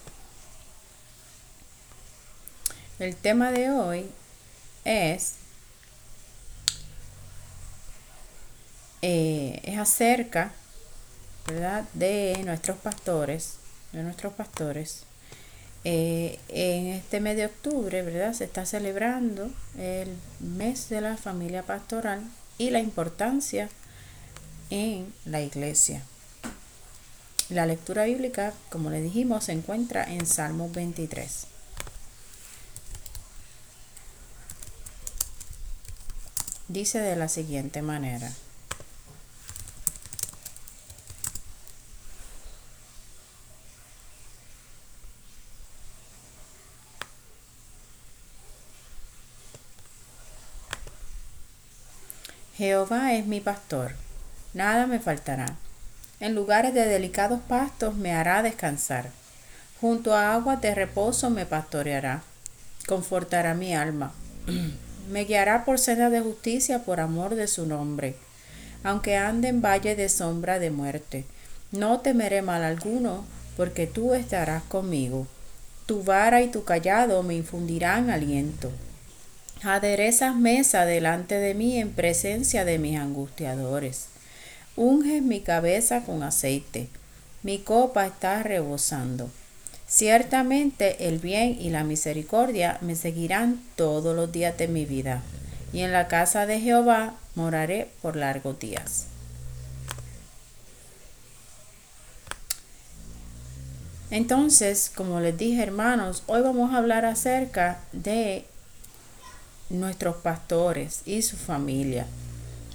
El 2.99 3.17
tema 3.17 3.51
de 3.51 3.71
hoy 3.71 4.11
es, 4.85 5.37
eh, 9.01 9.61
es 9.65 9.79
acerca 9.79 10.53
¿verdad? 11.47 11.85
de 11.95 12.43
nuestros 12.45 12.77
pastores, 12.77 13.55
de 13.93 14.03
nuestros 14.03 14.35
pastores, 14.35 15.05
Eh, 15.87 16.39
en 16.49 16.87
este 16.87 17.21
mes 17.21 17.37
de 17.37 17.45
octubre, 17.45 18.01
¿verdad? 18.03 18.33
Se 18.33 18.45
está 18.45 18.65
celebrando 18.65 19.51
el 19.79 20.17
mes 20.41 20.89
de 20.89 21.03
la 21.03 21.19
familia 21.19 21.63
pastoral 21.63 22.23
y 22.57 22.71
la 22.71 22.81
importancia 22.81 23.69
en 24.71 25.13
la 25.27 25.43
iglesia. 25.43 26.03
La 27.51 27.67
lectura 27.67 28.05
bíblica, 28.05 28.55
como 28.71 28.89
le 28.89 29.03
dijimos, 29.03 29.45
se 29.45 29.53
encuentra 29.53 30.11
en 30.11 30.25
Salmos 30.25 30.73
23. 30.73 31.47
Dice 36.69 36.99
de 36.99 37.17
la 37.17 37.29
siguiente 37.29 37.83
manera. 37.83 38.33
Jehová 52.57 53.15
es 53.15 53.27
mi 53.27 53.41
pastor, 53.41 53.95
nada 54.53 54.87
me 54.87 55.01
faltará. 55.01 55.57
En 56.21 56.37
lugares 56.37 56.73
de 56.73 56.87
delicados 56.87 57.41
pastos 57.49 57.97
me 57.97 58.13
hará 58.13 58.45
descansar. 58.45 59.11
Junto 59.81 60.15
a 60.15 60.35
aguas 60.35 60.61
de 60.61 60.73
reposo 60.73 61.31
me 61.31 61.47
pastoreará. 61.47 62.23
Confortará 62.87 63.55
mi 63.55 63.75
alma. 63.75 64.13
me 65.11 65.25
guiará 65.25 65.65
por 65.65 65.81
senda 65.81 66.11
de 66.11 66.21
justicia 66.21 66.85
por 66.85 67.01
amor 67.01 67.35
de 67.35 67.49
su 67.49 67.67
nombre. 67.67 68.15
Aunque 68.85 69.17
ande 69.17 69.49
en 69.49 69.61
valle 69.61 69.97
de 69.97 70.09
sombra 70.09 70.61
de 70.61 70.71
muerte, 70.71 71.25
no 71.73 72.01
temeré 72.01 72.41
mal 72.41 72.63
alguno, 72.63 73.25
porque 73.57 73.89
tú 73.89 74.15
estarás 74.15 74.63
conmigo. 74.63 75.27
Tu 75.87 76.05
vara 76.05 76.41
y 76.41 76.49
tu 76.53 76.63
callado 76.63 77.21
me 77.25 77.35
infundirán 77.35 78.11
aliento. 78.11 78.71
Aderezas 79.67 80.37
mesa 80.37 80.85
delante 80.85 81.39
de 81.39 81.55
mí 81.55 81.79
en 81.79 81.91
presencia 81.91 82.67
de 82.67 82.79
mis 82.79 82.99
angustiadores. 82.99 84.09
Unges 84.77 85.23
mi 85.23 85.41
cabeza 85.41 86.03
con 86.03 86.23
aceite. 86.23 86.89
Mi 87.43 87.59
copa 87.59 88.07
está 88.07 88.43
rebosando. 88.43 89.31
Ciertamente 89.87 91.09
el 91.09 91.19
bien 91.19 91.57
y 91.59 91.71
la 91.71 91.83
misericordia 91.83 92.77
me 92.83 92.95
seguirán 92.95 93.63
todos 93.75 94.15
los 94.15 94.31
días 94.33 94.59
de 94.59 94.69
mi 94.69 94.85
vida, 94.85 95.23
y 95.73 95.81
en 95.81 95.93
la 95.93 96.09
casa 96.09 96.45
de 96.45 96.61
Jehová 96.61 97.15
moraré 97.35 97.89
por 98.03 98.17
largos 98.17 98.59
días. 98.59 99.07
Entonces, 104.11 104.91
como 104.95 105.21
les 105.21 105.39
dije 105.39 105.63
hermanos, 105.63 106.23
hoy 106.27 106.43
vamos 106.43 106.73
a 106.73 106.79
hablar 106.79 107.07
acerca 107.07 107.81
de 107.93 108.45
nuestros 109.71 110.17
pastores 110.17 111.03
y 111.07 111.23
su 111.23 111.37
familia, 111.37 112.07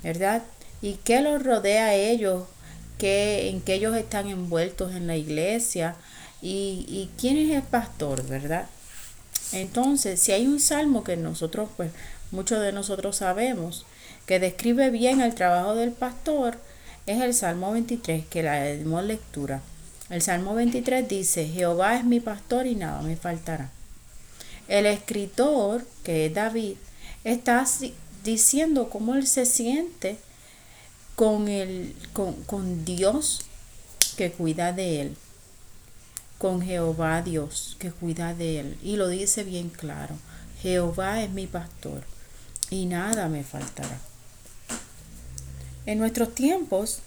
¿verdad? 0.04 0.44
¿Y 0.82 0.96
qué 1.04 1.22
los 1.22 1.44
rodea 1.44 1.88
a 1.88 1.96
ellos? 1.96 2.46
¿Qué, 2.98 3.50
¿En 3.50 3.62
qué 3.62 3.76
ellos 3.76 3.96
están 3.96 4.28
envueltos 4.28 4.94
en 4.94 5.08
la 5.08 5.16
iglesia? 5.16 5.96
¿Y, 6.42 6.86
y 6.88 7.10
quién 7.18 7.38
es 7.38 7.56
el 7.56 7.64
pastor, 7.64 8.26
verdad? 8.28 8.68
Entonces, 9.52 10.20
si 10.20 10.32
hay 10.32 10.48
un 10.48 10.60
salmo 10.60 11.04
que 11.04 11.18
nosotros, 11.18 11.70
pues 11.76 11.92
muchos 12.32 12.62
de 12.62 12.72
nosotros 12.72 13.18
sabemos, 13.18 13.86
que 14.26 14.40
describe 14.40 14.90
bien 14.90 15.22
el 15.22 15.34
trabajo 15.34 15.76
del 15.76 15.92
pastor, 15.92 16.58
es 17.08 17.22
el 17.22 17.34
Salmo 17.34 17.72
23, 17.72 18.26
que 18.28 18.44
la 18.44 18.64
dimos 18.66 19.04
lectura. 19.04 19.62
El 20.10 20.22
Salmo 20.22 20.54
23 20.54 21.08
dice, 21.08 21.48
Jehová 21.48 21.98
es 21.98 22.04
mi 22.04 22.20
pastor 22.20 22.68
y 22.68 22.76
nada 22.76 23.02
me 23.02 23.16
faltará. 23.16 23.72
El 24.70 24.86
escritor, 24.86 25.84
que 26.04 26.28
es 26.28 26.34
David, 26.34 26.76
está 27.24 27.66
diciendo 28.24 28.90
cómo 28.90 29.16
él 29.16 29.26
se 29.26 29.46
siente 29.46 30.18
con, 31.16 31.48
el, 31.48 31.96
con, 32.14 32.86
Dios 32.86 33.42
que 34.16 34.32
cuida 34.32 34.72
de 34.72 35.02
él, 35.02 35.18
con 36.38 36.62
Jehová 36.62 37.24
Dios 37.24 37.78
que 37.80 37.92
cuida 37.92 38.36
de 38.36 38.60
él. 38.60 38.78
Y 38.84 38.96
lo 38.96 39.08
dice 39.08 39.44
bien 39.44 39.70
claro, 39.70 40.16
Jehová 40.62 41.24
es 41.24 41.32
mi 41.32 41.48
pastor 41.48 42.04
y 42.70 42.86
nada 42.86 43.28
me 43.28 43.44
faltará. 43.44 44.00
En 45.88 45.98
nuestros 45.98 46.36
tiempos, 46.36 47.00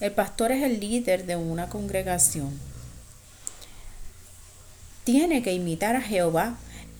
el 0.00 0.12
pastor 0.12 0.52
es 0.52 0.62
el 0.62 0.78
líder 0.78 1.24
de 1.24 1.36
una 1.36 1.70
congregación. 1.70 2.50
Tiene 5.04 5.42
que 5.42 5.54
imitar 5.54 5.96
a 5.96 6.02
Jehová 6.02 6.58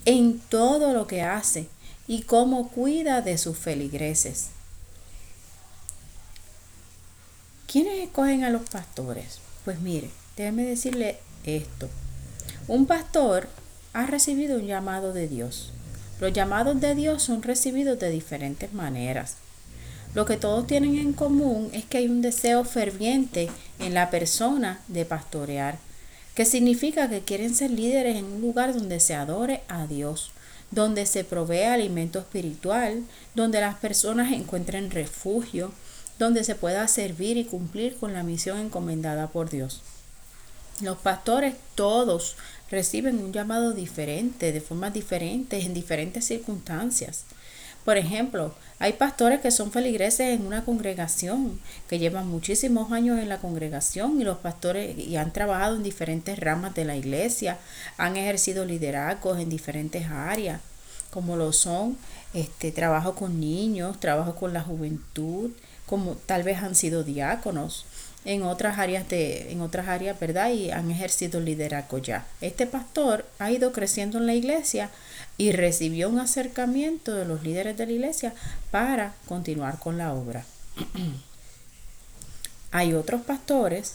en 0.08 0.38
todo 0.38 0.94
lo 0.94 1.06
que 1.06 1.20
hace 1.20 1.68
y 2.06 2.22
cómo 2.22 2.70
cuida 2.70 3.20
de 3.20 3.36
sus 3.36 3.58
feligreses. 3.58 4.48
¿Quiénes 7.70 7.98
escogen 8.04 8.42
a 8.42 8.48
los 8.48 8.70
pastores? 8.70 9.38
Pues 9.66 9.80
mire, 9.80 10.08
déjeme 10.34 10.64
decirle 10.64 11.18
esto. 11.44 11.90
Un 12.68 12.86
pastor 12.86 13.48
ha 13.92 14.06
recibido 14.06 14.56
un 14.56 14.66
llamado 14.66 15.12
de 15.12 15.28
Dios. 15.28 15.72
Los 16.20 16.32
llamados 16.32 16.80
de 16.80 16.94
Dios 16.94 17.22
son 17.22 17.42
recibidos 17.42 17.98
de 17.98 18.08
diferentes 18.08 18.72
maneras. 18.72 19.36
Lo 20.14 20.24
que 20.24 20.38
todos 20.38 20.66
tienen 20.66 20.96
en 20.96 21.12
común 21.12 21.68
es 21.74 21.84
que 21.84 21.98
hay 21.98 22.08
un 22.08 22.22
deseo 22.22 22.64
ferviente 22.64 23.50
en 23.78 23.92
la 23.92 24.08
persona 24.08 24.80
de 24.88 25.04
pastorear, 25.04 25.78
que 26.38 26.44
significa 26.44 27.10
que 27.10 27.22
quieren 27.22 27.52
ser 27.52 27.72
líderes 27.72 28.14
en 28.14 28.24
un 28.24 28.40
lugar 28.40 28.72
donde 28.72 29.00
se 29.00 29.12
adore 29.16 29.62
a 29.66 29.88
Dios, 29.88 30.30
donde 30.70 31.04
se 31.04 31.24
provee 31.24 31.64
alimento 31.64 32.20
espiritual, 32.20 33.02
donde 33.34 33.60
las 33.60 33.74
personas 33.78 34.30
encuentren 34.30 34.92
refugio, 34.92 35.72
donde 36.16 36.44
se 36.44 36.54
pueda 36.54 36.86
servir 36.86 37.38
y 37.38 37.44
cumplir 37.44 37.96
con 37.96 38.12
la 38.12 38.22
misión 38.22 38.60
encomendada 38.60 39.26
por 39.26 39.50
Dios. 39.50 39.80
Los 40.80 40.98
pastores 40.98 41.56
todos 41.74 42.36
reciben 42.70 43.18
un 43.18 43.32
llamado 43.32 43.72
diferente, 43.72 44.52
de 44.52 44.60
formas 44.60 44.94
diferentes, 44.94 45.64
en 45.64 45.74
diferentes 45.74 46.24
circunstancias. 46.24 47.24
Por 47.88 47.96
ejemplo, 47.96 48.52
hay 48.80 48.92
pastores 48.92 49.40
que 49.40 49.50
son 49.50 49.72
feligreses 49.72 50.38
en 50.38 50.46
una 50.46 50.62
congregación, 50.62 51.58
que 51.88 51.98
llevan 51.98 52.28
muchísimos 52.28 52.92
años 52.92 53.18
en 53.18 53.30
la 53.30 53.38
congregación 53.38 54.20
y 54.20 54.24
los 54.24 54.36
pastores 54.36 54.98
y 54.98 55.16
han 55.16 55.32
trabajado 55.32 55.76
en 55.76 55.82
diferentes 55.82 56.38
ramas 56.38 56.74
de 56.74 56.84
la 56.84 56.96
iglesia, 56.96 57.56
han 57.96 58.18
ejercido 58.18 58.66
liderazgos 58.66 59.38
en 59.38 59.48
diferentes 59.48 60.06
áreas, 60.10 60.60
como 61.10 61.36
lo 61.36 61.54
son 61.54 61.96
este 62.34 62.72
trabajo 62.72 63.14
con 63.14 63.40
niños, 63.40 63.98
trabajo 63.98 64.34
con 64.34 64.52
la 64.52 64.60
juventud, 64.60 65.52
como 65.86 66.14
tal 66.14 66.42
vez 66.42 66.58
han 66.58 66.74
sido 66.74 67.04
diáconos 67.04 67.86
en 68.26 68.42
otras 68.42 68.78
áreas 68.78 69.08
de 69.08 69.50
en 69.50 69.62
otras 69.62 69.88
áreas, 69.88 70.20
¿verdad? 70.20 70.50
Y 70.50 70.70
han 70.70 70.90
ejercido 70.90 71.40
liderazgo 71.40 71.96
ya. 71.96 72.26
Este 72.42 72.66
pastor 72.66 73.24
ha 73.38 73.50
ido 73.50 73.72
creciendo 73.72 74.18
en 74.18 74.26
la 74.26 74.34
iglesia 74.34 74.90
y 75.38 75.52
recibió 75.52 76.08
un 76.08 76.18
acercamiento 76.18 77.14
de 77.14 77.24
los 77.24 77.42
líderes 77.42 77.76
de 77.78 77.86
la 77.86 77.92
iglesia 77.92 78.34
para 78.70 79.14
continuar 79.26 79.78
con 79.78 79.96
la 79.96 80.12
obra. 80.12 80.44
Hay 82.72 82.92
otros 82.92 83.22
pastores 83.22 83.94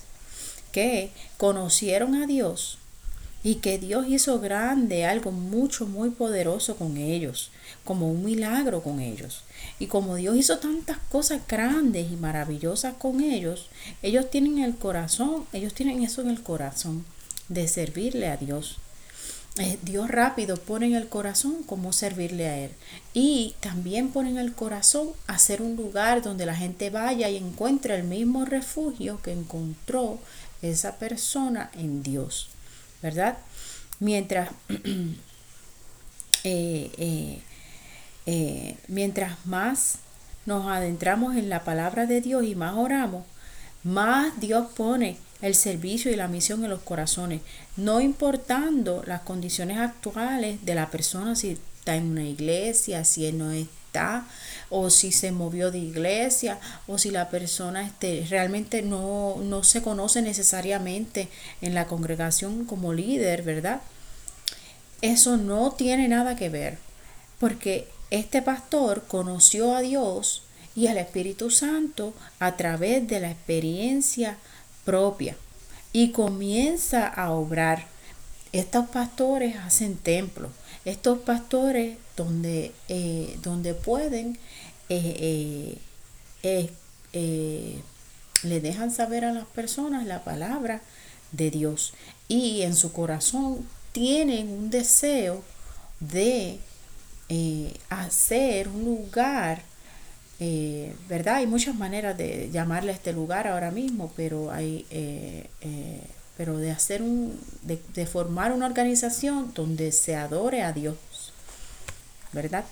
que 0.71 1.12
conocieron 1.38 2.15
a 2.15 2.25
Dios 2.25 2.79
y 3.43 3.55
que 3.55 3.77
Dios 3.77 4.07
hizo 4.07 4.39
grande 4.39 5.05
algo 5.05 5.31
mucho, 5.31 5.85
muy 5.85 6.09
poderoso 6.12 6.77
con 6.77 6.95
ellos, 6.95 7.51
como 7.83 8.09
un 8.09 8.23
milagro 8.23 8.81
con 8.81 9.01
ellos. 9.01 9.43
Y 9.79 9.88
como 9.88 10.15
Dios 10.15 10.38
hizo 10.38 10.59
tantas 10.59 10.97
cosas 11.12 11.41
grandes 11.45 12.09
y 12.09 12.15
maravillosas 12.15 12.95
con 12.95 13.19
ellos, 13.19 13.67
ellos 14.01 14.31
tienen 14.31 14.59
el 14.59 14.75
corazón, 14.75 15.45
ellos 15.51 15.73
tienen 15.73 16.01
eso 16.01 16.21
en 16.21 16.29
el 16.29 16.41
corazón 16.41 17.05
de 17.50 17.67
servirle 17.67 18.27
a 18.27 18.38
Dios. 18.38 18.77
Eh, 19.60 19.77
Dios 19.83 20.10
rápido 20.10 20.57
pone 20.57 20.88
en 20.88 20.95
el 20.95 21.10
corazón 21.10 21.62
cómo 21.63 21.93
servirle 21.93 22.48
a 22.48 22.57
Él. 22.57 22.72
Y 23.13 23.55
también 23.60 24.10
pone 24.10 24.31
en 24.31 24.39
el 24.39 24.53
corazón 24.53 25.10
hacer 25.27 25.62
un 25.62 25.75
lugar 25.75 26.24
donde 26.24 26.48
la 26.48 26.55
gente 26.55 26.89
vaya 26.89 27.29
y 27.29 27.38
encuentre 27.38 27.95
el 27.95 28.03
mismo 28.03 28.45
refugio 28.45 29.22
que 29.22 29.31
encontró 29.31 30.17
esa 30.63 30.98
persona 30.98 31.69
en 31.75 32.01
Dios. 32.01 32.50
¿Verdad? 33.03 33.38
Mientras, 34.00 34.50
eh, 36.43 37.41
eh, 38.25 38.77
mientras 38.88 39.45
más 39.45 39.98
nos 40.48 40.65
adentramos 40.65 41.36
en 41.36 41.50
la 41.50 41.63
palabra 41.63 42.07
de 42.07 42.22
Dios 42.22 42.43
y 42.43 42.55
más 42.55 42.75
oramos, 42.75 43.24
más 43.83 44.39
Dios 44.39 44.67
pone 44.75 45.17
el 45.43 45.55
servicio 45.55 46.09
y 46.09 46.15
la 46.15 46.29
misión 46.29 46.63
en 46.63 46.69
los 46.69 46.81
corazones, 46.81 47.41
no 47.75 48.00
importando 48.00 49.03
las 49.05 49.21
condiciones 49.21 49.77
actuales 49.77 50.65
de 50.65 50.73
la 50.73 50.89
persona, 50.89 51.35
si 51.35 51.59
está 51.77 51.97
en 51.97 52.12
una 52.12 52.23
iglesia, 52.23 53.03
si 53.03 53.29
no 53.33 53.51
está, 53.51 54.25
o 54.69 54.89
si 54.89 55.12
se 55.12 55.33
movió 55.33 55.69
de 55.69 55.79
iglesia, 55.79 56.59
o 56.88 56.97
si 56.97 57.12
la 57.12 57.29
persona 57.29 57.85
este, 57.85 58.25
realmente 58.29 58.83
no, 58.83 59.35
no 59.43 59.63
se 59.63 59.81
conoce 59.81 60.21
necesariamente 60.21 61.27
en 61.62 61.75
la 61.75 61.88
congregación 61.88 62.63
como 62.63 62.93
líder, 62.93 63.43
¿verdad? 63.43 63.81
Eso 65.01 65.35
no 65.35 65.73
tiene 65.73 66.07
nada 66.07 66.38
que 66.38 66.47
ver, 66.47 66.77
porque 67.38 67.89
este 68.12 68.41
pastor 68.41 69.03
conoció 69.09 69.75
a 69.75 69.81
Dios 69.81 70.43
y 70.73 70.88
al 70.88 70.97
Espíritu 70.97 71.51
Santo 71.51 72.13
a 72.39 72.55
través 72.55 73.05
de 73.09 73.19
la 73.19 73.29
experiencia 73.29 74.38
propia 74.83 75.35
y 75.91 76.11
comienza 76.11 77.07
a 77.07 77.31
obrar. 77.31 77.85
Estos 78.51 78.87
pastores 78.89 79.55
hacen 79.57 79.95
templos, 79.95 80.51
estos 80.85 81.19
pastores 81.19 81.97
donde, 82.15 82.71
eh, 82.87 83.37
donde 83.41 83.73
pueden 83.73 84.37
eh, 84.89 85.79
eh, 86.43 87.81
le 88.43 88.59
dejan 88.59 88.91
saber 88.91 89.25
a 89.25 89.33
las 89.33 89.45
personas 89.45 90.05
la 90.05 90.23
palabra 90.23 90.81
de 91.31 91.49
Dios 91.49 91.93
y 92.27 92.61
en 92.61 92.75
su 92.75 92.91
corazón 92.91 93.67
tienen 93.91 94.49
un 94.49 94.69
deseo 94.69 95.43
de 95.99 96.59
hacer 97.89 98.67
un 98.67 98.83
lugar 98.83 99.63
eh, 100.45 100.93
¿verdad? 101.07 101.35
Hay 101.35 101.47
muchas 101.47 101.73
maneras 101.73 102.17
de 102.17 102.50
llamarle 102.51 102.91
a 102.91 102.95
este 102.95 103.13
lugar 103.13 103.47
ahora 103.47 103.71
mismo, 103.71 104.12
pero 104.17 104.51
hay, 104.51 104.85
eh, 104.89 105.50
eh, 105.62 106.01
pero 106.35 106.57
de 106.57 106.69
hacer 106.69 107.01
un, 107.01 107.39
de, 107.62 108.05
formar 108.05 108.51
una 108.51 108.65
organización 108.65 109.53
donde 109.53 109.93
se 109.93 110.17
adore 110.17 110.62
a 110.62 110.73
Dios, 110.73 110.97
¿verdad? 112.33 112.65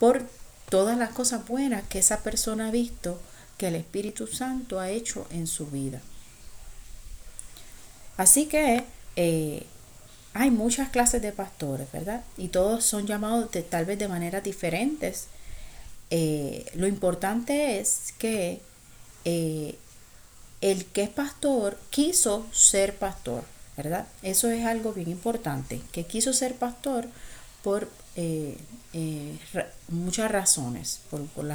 Por 0.00 0.26
todas 0.68 0.98
las 0.98 1.10
cosas 1.10 1.46
buenas 1.46 1.84
que 1.84 2.00
esa 2.00 2.24
persona 2.24 2.66
ha 2.66 2.70
visto 2.72 3.20
que 3.56 3.68
el 3.68 3.76
Espíritu 3.76 4.26
Santo 4.26 4.80
ha 4.80 4.90
hecho 4.90 5.28
en 5.30 5.46
su 5.46 5.68
vida. 5.68 6.00
Así 8.16 8.46
que 8.46 8.82
hay 10.34 10.50
muchas 10.50 10.88
clases 10.88 11.22
de 11.22 11.30
pastores, 11.30 11.86
¿verdad? 11.92 12.24
Y 12.36 12.48
todos 12.48 12.84
son 12.84 13.06
llamados 13.06 13.48
tal 13.70 13.84
vez 13.84 13.96
de 14.00 14.08
maneras 14.08 14.42
diferentes 14.42 15.28
eh, 16.14 16.66
lo 16.74 16.86
importante 16.86 17.80
es 17.80 18.12
que 18.18 18.60
eh, 19.24 19.78
el 20.60 20.84
que 20.84 21.04
es 21.04 21.08
pastor 21.08 21.78
quiso 21.88 22.46
ser 22.52 22.96
pastor, 22.96 23.44
¿verdad? 23.78 24.06
Eso 24.20 24.50
es 24.50 24.66
algo 24.66 24.92
bien 24.92 25.08
importante, 25.08 25.80
que 25.90 26.04
quiso 26.04 26.34
ser 26.34 26.56
pastor 26.56 27.06
por 27.62 27.88
eh, 28.16 28.58
muchas 29.88 30.30
razones, 30.30 31.00
por, 31.08 31.24
por, 31.28 31.46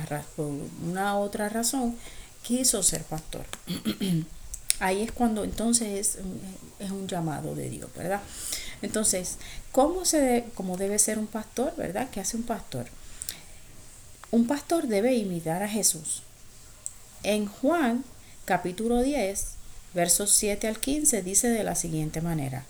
una 0.83 1.19
otra 1.19 1.49
razón, 1.49 1.95
quiso 2.41 2.81
ser 2.81 3.03
pastor. 3.03 3.45
Ahí 4.79 5.03
es 5.03 5.11
cuando 5.11 5.43
entonces 5.43 5.87
es, 5.87 6.17
es, 6.79 6.89
un 6.89 7.07
llamado 7.07 7.53
de 7.53 7.69
Dios, 7.69 7.91
¿verdad? 7.95 8.21
Entonces, 8.81 9.37
¿cómo, 9.71 10.03
se 10.03 10.45
cómo 10.55 10.77
debe 10.77 10.97
ser 10.97 11.19
un 11.19 11.27
pastor, 11.27 11.75
verdad? 11.75 12.09
¿Qué 12.09 12.21
hace 12.21 12.37
un 12.37 12.43
pastor? 12.43 12.87
Un 14.29 14.45
pastor 14.45 14.87
debe 14.87 15.15
imitar 15.15 15.63
a 15.63 15.69
Jesús. 15.69 16.21
En 17.23 17.45
Juan 17.45 18.03
capítulo 18.43 19.01
10, 19.01 19.51
versos 19.93 20.31
7 20.33 20.67
al 20.67 20.79
15 20.79 21.21
dice 21.23 21.47
de 21.49 21.63
la 21.63 21.75
siguiente 21.75 22.19
manera. 22.19 22.65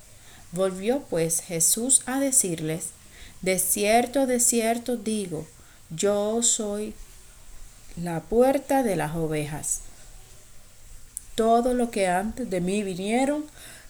Volvió 0.52 1.02
pues 1.10 1.42
Jesús 1.42 2.04
a 2.06 2.20
decirles, 2.20 2.90
de 3.42 3.58
cierto, 3.58 4.28
de 4.28 4.40
cierto 4.40 4.98
digo, 4.98 5.48
yo 5.90 6.44
soy 6.44 6.94
la 7.96 8.20
puerta 8.20 8.84
de 8.84 8.96
las 8.96 9.16
ovejas. 9.16 9.82
Todo 11.34 11.74
lo 11.74 11.90
que 11.90 12.08
antes 12.08 12.50
de 12.52 12.62
mí 12.62 12.84
vinieron, 12.84 13.46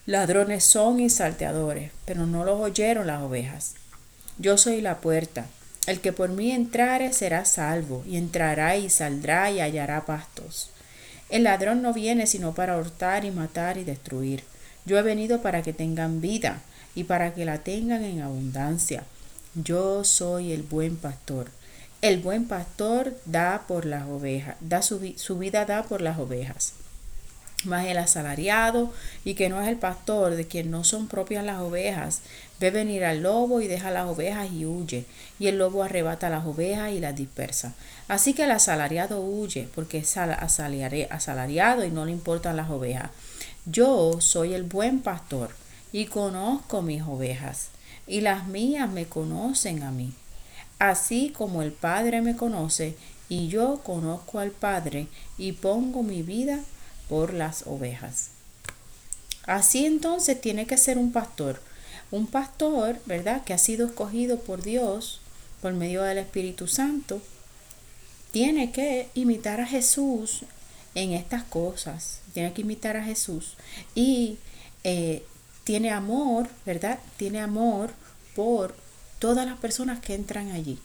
ladrones 0.06 0.64
son 0.64 1.02
y 1.02 1.10
salteadores, 1.10 1.92
pero 2.06 2.26
no 2.26 2.46
los 2.46 2.62
oyeron 2.62 3.08
las 3.08 3.22
ovejas. 3.22 3.74
Yo 4.38 4.58
soy 4.58 4.80
la 4.80 5.00
puerta. 5.00 5.48
El 5.88 6.02
que 6.02 6.12
por 6.12 6.30
mí 6.30 6.52
entrare 6.52 7.14
será 7.14 7.46
salvo, 7.46 8.04
y 8.06 8.18
entrará 8.18 8.76
y 8.76 8.90
saldrá 8.90 9.50
y 9.52 9.62
hallará 9.62 10.06
pastos. 10.06 10.70
El 11.30 11.44
ladrón 11.44 11.82
no 11.82 11.94
viene 11.94 12.28
sino 12.28 12.54
para 12.54 12.78
hurtar 12.78 13.24
y 13.24 13.32
matar 13.32 13.78
y 13.78 13.86
destruir. 13.86 14.44
Yo 14.86 15.00
he 15.00 15.02
venido 15.02 15.42
para 15.42 15.64
que 15.64 15.72
tengan 15.74 16.20
vida 16.20 16.62
y 16.94 17.06
para 17.06 17.34
que 17.34 17.46
la 17.46 17.60
tengan 17.60 18.04
en 18.04 18.22
abundancia. 18.22 19.06
Yo 19.56 20.04
soy 20.04 20.52
el 20.52 20.64
buen 20.64 20.98
pastor. 20.98 21.50
El 22.02 22.20
buen 22.20 22.48
pastor 22.48 23.18
da 23.26 23.64
por 23.66 23.86
las 23.86 24.08
ovejas, 24.08 24.58
da 24.60 24.82
su, 24.82 25.14
su 25.16 25.38
vida 25.38 25.66
da 25.66 25.84
por 25.84 26.02
las 26.02 26.20
ovejas 26.20 26.74
más 27.66 27.88
el 27.88 27.98
asalariado 27.98 28.94
y 29.26 29.34
que 29.34 29.50
no 29.50 29.62
es 29.62 29.68
el 29.68 29.78
pastor, 29.78 30.36
de 30.36 30.48
quien 30.48 30.70
no 30.72 30.84
son 30.84 31.08
propias 31.08 31.44
las 31.44 31.60
ovejas, 31.60 32.22
ve 32.60 32.72
venir 32.72 33.06
al 33.06 33.22
lobo 33.24 33.62
y 33.62 33.68
deja 33.68 33.92
las 33.92 34.08
ovejas 34.08 34.52
y 34.52 34.66
huye, 34.66 35.06
y 35.40 35.48
el 35.48 35.58
lobo 35.58 35.84
arrebata 35.84 36.30
las 36.30 36.46
ovejas 36.46 36.92
y 36.92 37.00
las 37.00 37.16
dispersa. 37.16 37.74
Así 38.08 38.34
que 38.34 38.44
el 38.44 38.52
asalariado 38.52 39.22
huye, 39.22 39.68
porque 39.76 40.00
es 40.00 40.18
asalariado 40.18 41.86
y 41.86 41.92
no 41.92 42.06
le 42.06 42.12
importan 42.12 42.58
las 42.58 42.70
ovejas. 42.70 43.12
Yo 43.66 44.22
soy 44.22 44.54
el 44.54 44.64
buen 44.64 45.02
pastor 45.02 45.52
y 45.92 46.06
conozco 46.06 46.82
mis 46.82 47.04
ovejas, 47.04 47.70
y 48.08 48.22
las 48.22 48.48
mías 48.48 48.90
me 48.90 49.06
conocen 49.06 49.84
a 49.84 49.92
mí. 49.92 50.14
Así 50.80 51.34
como 51.36 51.62
el 51.62 51.72
Padre 51.72 52.22
me 52.22 52.36
conoce, 52.36 52.96
y 53.30 53.50
yo 53.50 53.82
conozco 53.84 54.40
al 54.40 54.52
Padre, 54.52 55.08
y 55.38 55.52
pongo 55.52 56.04
mi 56.04 56.22
vida 56.22 56.60
por 57.10 57.34
las 57.34 57.68
ovejas. 57.68 58.30
Así 59.46 59.86
entonces 59.86 60.40
tiene 60.40 60.68
que 60.68 60.78
ser 60.78 60.98
un 60.98 61.12
pastor. 61.12 61.62
Un 62.12 62.28
pastor, 62.28 63.00
¿verdad? 63.06 63.44
Que 63.44 63.54
ha 63.54 63.58
sido 63.58 63.88
escogido 63.88 64.40
por 64.40 64.64
Dios 64.64 65.22
por 65.62 65.74
medio 65.74 66.04
del 66.04 66.20
Espíritu 66.20 66.68
Santo. 66.68 67.22
Tiene 68.32 68.72
que 68.72 69.10
imitar 69.14 69.60
a 69.60 69.66
Jesús 69.66 70.44
en 70.96 71.14
estas 71.14 71.44
cosas. 71.44 72.20
Tiene 72.34 72.54
que 72.54 72.62
imitar 72.62 72.98
a 72.98 73.04
Jesús. 73.04 73.56
Y 73.96 74.38
eh, 74.84 75.24
tiene 75.64 75.92
amor, 75.92 76.48
¿verdad? 76.66 77.00
Tiene 77.18 77.42
amor 77.42 77.92
por 78.36 78.76
todas 79.20 79.46
las 79.46 79.58
personas 79.58 80.00
que 80.00 80.14
entran 80.14 80.52
allí. 80.52 80.80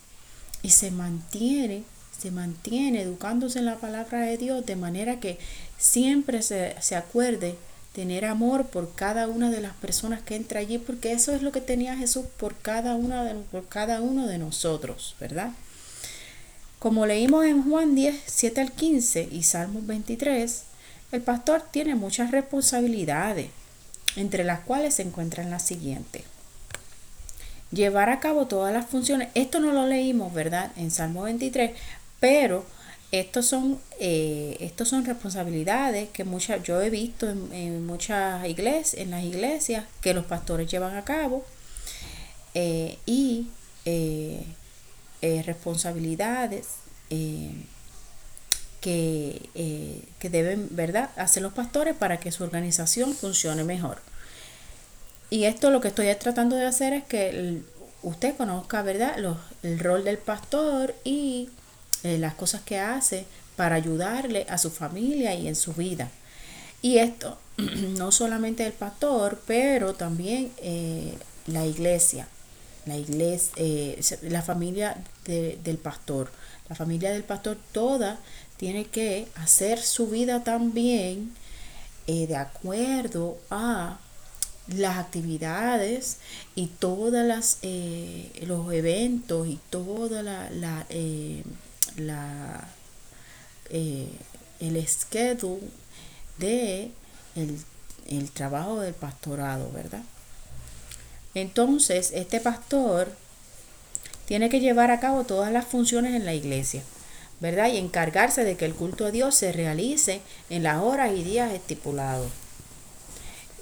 Y 0.63 0.71
se 0.71 0.91
mantiene 0.91 1.85
se 2.23 2.31
mantiene 2.31 3.03
educándose 3.03 3.59
en 3.59 3.65
la 3.65 3.79
palabra 3.79 4.21
de 4.21 4.39
Dios 4.39 4.65
de 4.65 4.77
manera 4.77 5.19
que 5.19 5.39
siempre 5.77 6.41
se, 6.43 6.77
acuerde 6.95 7.57
tener 7.92 8.24
amor 8.24 8.66
por 8.66 8.94
cada 8.94 9.28
una 9.28 9.50
de 9.50 9.61
las 9.61 9.74
personas 9.74 10.22
que 10.22 10.37
entra 10.37 10.61
allí, 10.61 10.78
porque 10.78 11.12
eso 11.12 11.35
es 11.35 11.42
lo 11.42 11.52
que 11.52 11.61
tenía 11.61 11.96
Jesús 11.96 12.24
por 12.38 12.57
cada, 12.57 12.94
una 12.94 13.24
de, 13.24 13.35
por 13.35 13.68
cada 13.68 14.00
uno 14.00 14.26
de 14.26 14.38
nosotros, 14.38 15.14
¿verdad? 15.20 15.52
Como 16.78 17.07
leímos 17.07 17.44
en 17.44 17.62
Juan 17.62 17.94
10, 17.94 18.22
7 18.26 18.61
al 18.61 18.72
15 18.72 19.28
y 19.31 19.42
Salmos 19.42 19.87
23, 19.87 20.64
el 21.12 21.20
pastor 21.20 21.62
tiene 21.70 21.94
muchas 21.94 22.31
responsabilidades, 22.31 23.50
entre 24.16 24.44
las 24.44 24.61
cuales 24.61 24.94
se 24.94 25.02
encuentran 25.02 25.50
las 25.50 25.64
siguientes. 25.64 26.22
Llevar 27.70 28.11
a 28.11 28.20
cabo 28.20 28.46
todas 28.46 28.72
las 28.72 28.87
funciones, 28.87 29.28
esto 29.35 29.61
no 29.61 29.72
lo 29.72 29.87
leímos, 29.87 30.33
¿verdad? 30.33 30.72
En 30.76 30.90
Salmo 30.90 31.22
23, 31.22 31.72
pero 32.20 32.64
estos 33.12 33.44
son, 33.44 33.79
eh, 34.01 34.57
estos 34.61 34.88
son 34.88 35.05
responsabilidades 35.05 36.09
que 36.09 36.25
muchas, 36.25 36.62
yo 36.62 36.81
he 36.81 36.88
visto 36.88 37.29
en, 37.29 37.87
muchas 37.87 38.48
iglesias, 38.48 38.94
en 38.94 39.11
las 39.11 39.22
iglesias 39.22 39.85
que 40.01 40.14
los 40.14 40.25
pastores 40.25 40.70
llevan 40.70 40.96
a 40.96 41.05
cabo 41.05 41.44
eh, 42.55 42.96
y 43.05 43.48
eh, 43.85 44.42
responsabilidades 45.44 46.68
que, 48.81 49.51
que, 50.18 50.31
deben 50.31 50.68
¿verdad? 50.70 51.11
hacer 51.16 51.42
los 51.42 51.53
pastores 51.53 51.94
para 51.94 52.18
que 52.18 52.33
su 52.33 52.42
organización 52.42 53.12
funcione 53.14 53.62
mejor. 53.62 54.01
Y 55.29 55.44
esto 55.44 55.70
lo 55.70 55.83
que 55.83 55.88
estoy 55.88 56.12
tratando 56.14 56.57
de 56.57 56.64
hacer 56.64 56.94
es 56.94 57.05
que 57.05 57.61
usted 58.03 58.35
conozca 58.37 58.81
¿verdad? 58.81 59.16
el 59.62 59.79
rol 59.79 60.03
del 60.03 60.16
pastor 60.16 60.94
y 61.05 61.51
eh, 62.05 62.19
las 62.19 62.35
cosas 62.35 62.62
que 62.62 62.81
hace 62.81 63.27
para 63.55 63.77
ayudarle 63.77 64.45
a 64.49 64.59
su 64.59 64.71
familia 64.71 65.35
y 65.35 65.47
en 65.47 65.55
su 65.55 65.73
vida. 65.73 66.11
Y 66.81 66.99
esto 66.99 67.38
no 67.97 68.11
solamente 68.11 68.67
el 68.67 68.73
pastor, 68.73 69.41
pero 69.47 69.95
también 69.95 70.51
eh, 70.59 71.17
la 71.47 71.65
iglesia, 71.65 72.27
la 72.87 72.97
iglesia, 72.97 73.53
eh, 73.57 74.01
la 74.23 74.43
familia 74.43 74.97
del 75.25 75.79
pastor. 75.79 76.33
La 76.69 76.75
familia 76.75 77.12
del 77.12 77.23
pastor 77.23 77.57
toda 77.71 78.19
tiene 78.57 78.87
que 78.87 79.29
hacer 79.37 79.81
su 79.81 80.09
vida 80.09 80.43
también 80.43 81.35
de 82.07 82.37
acuerdo 82.37 83.38
a 83.49 83.99
las 84.67 84.97
actividades 84.99 86.19
y 86.57 86.67
todas 86.67 87.25
las 87.27 87.59
los 88.43 88.73
eventos 88.73 89.47
y 89.47 89.59
toda 89.71 90.23
la, 90.23 90.51
la 90.51 90.87
la, 91.96 92.68
eh, 93.70 94.09
el 94.61 94.87
schedule 94.87 95.62
de 96.38 96.90
el, 97.35 98.31
trabajo 98.31 98.81
del 98.81 98.94
pastorado, 98.94 99.70
¿verdad? 99.72 100.02
Entonces, 101.35 102.12
este 102.14 102.40
pastor 102.40 103.12
tiene 104.26 104.48
que 104.48 104.61
llevar 104.61 104.90
a 104.90 105.00
cabo 105.00 105.24
todas 105.24 105.52
las 105.52 105.64
funciones 105.64 106.14
en 106.14 106.26
la 106.26 106.35
iglesia, 106.35 106.83
¿verdad? 107.40 107.72
Y 107.72 107.78
encargarse 107.78 108.44
de 108.44 108.57
que 108.57 108.66
el 108.66 108.74
culto 108.74 109.07
a 109.07 109.11
Dios 109.11 109.35
se 109.35 109.52
realice 109.52 110.20
en 110.50 110.62
las 110.62 110.83
horas 110.83 111.12
y 111.16 111.22
días 111.22 111.52
estipulados. 111.52 112.31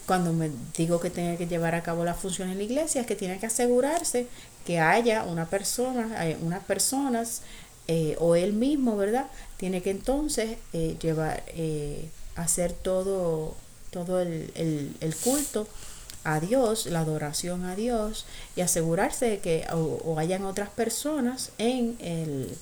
Cuando 0.06 0.32
me 0.32 0.50
digo 0.76 0.98
que 0.98 1.10
tiene 1.10 1.36
que 1.36 1.46
llevar 1.46 1.76
a 1.76 1.82
cabo 1.82 2.04
las 2.04 2.18
funciones 2.18 2.52
en 2.52 2.58
la 2.58 2.64
iglesia, 2.64 3.02
es 3.02 3.06
que 3.06 3.14
tiene 3.14 3.38
que 3.38 3.46
asegurarse 3.46 4.26
que 4.66 4.80
haya 4.80 5.22
una 5.22 5.46
persona, 5.46 6.26
eh, 6.26 6.36
unas 6.42 6.64
personas 6.64 7.42
eh, 7.90 8.14
o 8.18 8.36
él 8.36 8.52
mismo, 8.52 8.96
¿verdad? 8.96 9.26
Tiene 9.56 9.82
que 9.82 9.90
entonces 9.90 10.58
eh, 10.72 10.96
llevar, 11.00 11.42
hacer 12.36 12.72
todo, 12.72 13.56
todo 13.90 14.20
el, 14.20 14.52
el 15.00 15.16
culto 15.16 15.66
a 16.24 16.40
Dios, 16.40 16.86
la 16.86 17.00
adoración 17.00 17.64
a 17.64 17.74
Dios 17.74 18.26
y 18.56 18.60
asegurarse 18.60 19.26
de 19.26 19.38
que 19.38 19.66
o, 19.72 20.18
hayan 20.18 20.44
otras 20.44 20.68
personas 20.68 21.50
en 21.58 21.96
el 22.00 22.56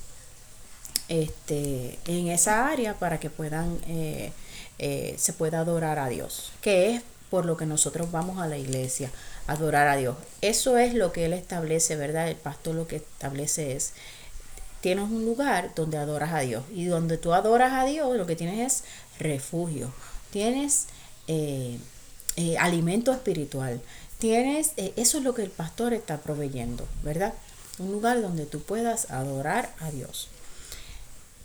este 1.08 1.98
en 2.06 2.28
esa 2.28 2.68
área 2.68 2.94
para 2.94 3.18
que 3.18 3.30
puedan 3.30 3.78
eh, 3.86 4.30
eh, 4.78 5.14
se 5.16 5.32
pueda 5.32 5.60
adorar 5.60 5.98
a 5.98 6.08
Dios 6.08 6.52
que 6.60 6.94
es 6.94 7.02
por 7.30 7.46
lo 7.46 7.56
que 7.56 7.64
nosotros 7.64 8.10
vamos 8.12 8.38
a 8.38 8.46
la 8.46 8.58
iglesia 8.58 9.10
adorar 9.46 9.88
a 9.88 9.96
Dios 9.96 10.16
eso 10.42 10.76
es 10.76 10.92
lo 10.92 11.10
que 11.12 11.24
él 11.24 11.32
establece 11.32 11.96
verdad 11.96 12.28
el 12.28 12.36
pastor 12.36 12.74
lo 12.74 12.86
que 12.86 12.96
establece 12.96 13.74
es 13.74 13.94
tienes 14.80 15.04
un 15.04 15.24
lugar 15.24 15.72
donde 15.74 15.98
adoras 15.98 16.32
a 16.32 16.40
Dios 16.40 16.64
y 16.72 16.86
donde 16.86 17.18
tú 17.18 17.32
adoras 17.32 17.72
a 17.72 17.84
Dios 17.84 18.16
lo 18.16 18.26
que 18.26 18.36
tienes 18.36 18.82
es 18.82 18.84
refugio 19.18 19.92
tienes 20.30 20.86
eh, 21.26 21.78
eh, 22.36 22.56
alimento 22.58 23.12
espiritual. 23.12 23.80
Tienes, 24.18 24.72
eh, 24.76 24.92
eso 24.96 25.18
es 25.18 25.24
lo 25.24 25.34
que 25.34 25.42
el 25.42 25.50
pastor 25.50 25.92
está 25.94 26.18
proveyendo, 26.18 26.86
¿verdad? 27.02 27.34
Un 27.78 27.92
lugar 27.92 28.20
donde 28.20 28.46
tú 28.46 28.60
puedas 28.60 29.10
adorar 29.10 29.72
a 29.78 29.90
Dios. 29.90 30.28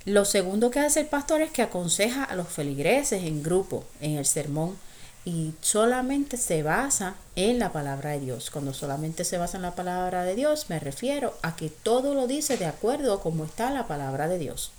Lo 0.06 0.26
segundo 0.26 0.72
que 0.72 0.80
hace 0.80 1.02
el 1.02 1.08
pastor 1.08 1.42
es 1.42 1.52
que 1.52 1.62
aconseja 1.62 2.24
a 2.24 2.36
los 2.36 2.50
feligreses 2.50 3.24
en 3.24 3.44
grupo, 3.44 3.86
en 4.02 4.18
el 4.18 4.26
sermón, 4.26 4.78
y 5.26 5.54
solamente 5.62 6.38
se 6.38 6.64
basa 6.64 7.16
en 7.36 7.60
la 7.60 7.72
palabra 7.72 8.12
de 8.12 8.20
Dios. 8.20 8.50
Cuando 8.50 8.74
solamente 8.74 9.24
se 9.24 9.38
basa 9.38 9.58
en 9.58 9.64
la 9.64 9.76
palabra 9.76 10.24
de 10.24 10.36
Dios, 10.36 10.66
me 10.70 10.80
refiero 10.80 11.34
a 11.42 11.56
que 11.56 11.70
todo 11.70 12.14
lo 12.14 12.28
dice 12.28 12.58
de 12.58 12.66
acuerdo 12.66 13.14
a 13.14 13.22
cómo 13.22 13.46
está 13.46 13.72
la 13.72 13.88
palabra 13.88 14.28
de 14.28 14.38
Dios. 14.38 14.72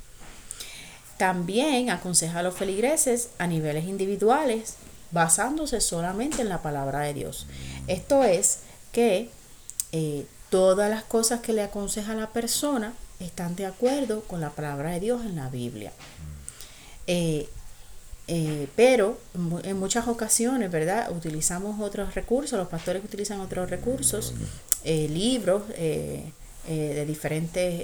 También 1.17 1.91
aconseja 1.91 2.41
a 2.41 2.43
los 2.43 2.55
feligreses 2.55 3.31
a 3.39 3.47
niveles 3.47 3.85
individuales 3.85 4.75
basándose 5.13 5.81
solamente 5.81 6.43
en 6.43 6.49
la 6.49 6.61
palabra 6.61 7.01
de 7.01 7.15
Dios. 7.15 7.47
Esto 7.87 8.25
es 8.25 8.59
que 8.93 9.31
eh, 9.93 10.27
todas 10.51 10.91
las 10.91 11.05
cosas 11.05 11.41
que 11.41 11.53
le 11.53 11.63
aconseja 11.63 12.13
a 12.13 12.17
la 12.17 12.31
persona 12.31 12.93
están 13.21 13.57
de 13.57 13.65
acuerdo 13.65 14.23
con 14.25 14.41
la 14.41 14.51
palabra 14.51 14.91
de 14.91 15.01
Dios 15.01 15.25
en 15.25 15.37
la 15.37 15.49
Biblia. 15.49 15.93
Eh, 17.07 17.49
eh, 18.27 18.69
pero 18.77 19.19
en 19.65 19.79
muchas 19.79 20.09
ocasiones, 20.09 20.71
¿verdad? 20.71 21.11
Utilizamos 21.11 21.81
otros 21.81 22.15
recursos, 22.15 22.59
los 22.59 22.69
pastores 22.69 23.05
utilizan 23.05 23.41
otros 23.41 23.71
recursos, 23.71 24.35
libros 24.85 25.63
de 25.69 27.05
diferentes 27.07 27.81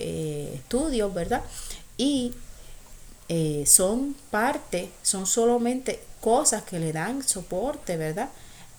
estudios, 0.54 1.12
¿verdad? 1.12 1.42
Y 1.96 2.32
son 3.64 4.14
parte, 4.30 4.90
son 5.02 5.26
solamente 5.26 6.00
cosas 6.20 6.62
que 6.62 6.78
le 6.78 6.92
dan 6.92 7.22
soporte, 7.22 7.96
¿verdad? 7.96 8.28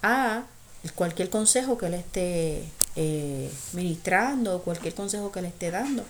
A 0.02 0.44
cualquier 0.96 1.30
consejo 1.30 1.78
que 1.78 1.90
le 1.90 1.98
esté 1.98 2.64
eh, 2.96 3.52
ministrando, 3.74 4.62
cualquier 4.62 4.94
consejo 4.94 5.32
que 5.32 5.42
le 5.42 5.50
esté 5.50 5.72
dando, 5.72 6.04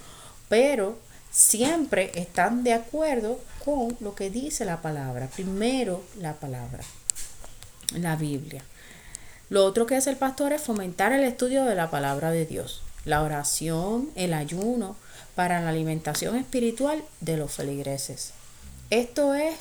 pero 0.50 0.98
siempre 1.32 2.12
están 2.16 2.64
de 2.64 2.74
acuerdo 2.74 3.40
con 3.64 3.96
lo 4.00 4.14
que 4.16 4.30
dice 4.30 4.66
la 4.66 4.82
palabra. 4.82 5.28
Primero 5.28 6.04
la 6.20 6.34
palabra, 6.34 6.84
la 7.96 8.16
Biblia. 8.16 8.64
Lo 9.50 9.66
otro 9.66 9.86
que 9.86 9.96
hace 9.96 10.10
el 10.10 10.18
pastor 10.18 10.54
es 10.54 10.62
fomentar 10.62 11.12
el 11.12 11.24
estudio 11.24 11.66
de 11.66 11.76
la 11.76 11.90
palabra 11.90 12.32
de 12.32 12.46
Dios, 12.46 12.84
la 13.06 13.24
oración, 13.24 14.10
el 14.16 14.34
ayuno 14.34 14.96
para 15.36 15.60
la 15.62 15.70
alimentación 15.70 16.36
espiritual 16.36 17.04
de 17.20 17.38
los 17.38 17.54
feligreses. 17.54 18.32
Esto 18.90 19.34
es 19.34 19.56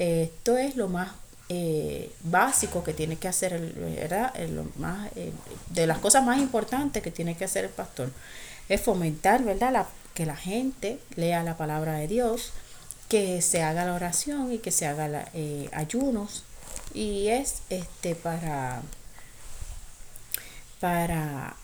esto 0.00 0.56
es 0.56 0.76
lo 0.76 0.88
más 0.88 1.10
eh, 1.50 2.10
básico 2.22 2.82
que 2.82 2.94
tiene 2.94 3.16
que 3.16 3.28
hacer, 3.28 3.60
¿verdad? 3.60 4.34
Lo 4.48 4.64
más, 4.76 5.10
eh, 5.14 5.30
de 5.68 5.86
las 5.86 5.98
cosas 5.98 6.24
más 6.24 6.38
importantes 6.38 7.02
que 7.02 7.10
tiene 7.10 7.36
que 7.36 7.44
hacer 7.44 7.64
el 7.66 7.70
pastor. 7.70 8.10
Es 8.70 8.80
fomentar, 8.80 9.44
¿verdad? 9.44 9.86
Que 10.14 10.24
la 10.24 10.36
gente 10.36 10.98
lea 11.16 11.42
la 11.42 11.58
palabra 11.58 11.96
de 11.96 12.08
Dios, 12.08 12.52
que 13.10 13.42
se 13.42 13.62
haga 13.62 13.84
la 13.84 13.94
oración 13.94 14.52
y 14.52 14.58
que 14.58 14.70
se 14.70 14.86
haga 14.86 15.28
eh, 15.34 15.68
ayunos. 15.72 16.44
Y 16.94 17.28
es 17.28 17.56
este 17.68 18.14
para, 18.14 18.80
para 20.80 21.56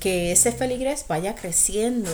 que 0.00 0.30
ese 0.32 0.52
feligres 0.52 1.06
vaya 1.08 1.34
creciendo 1.34 2.10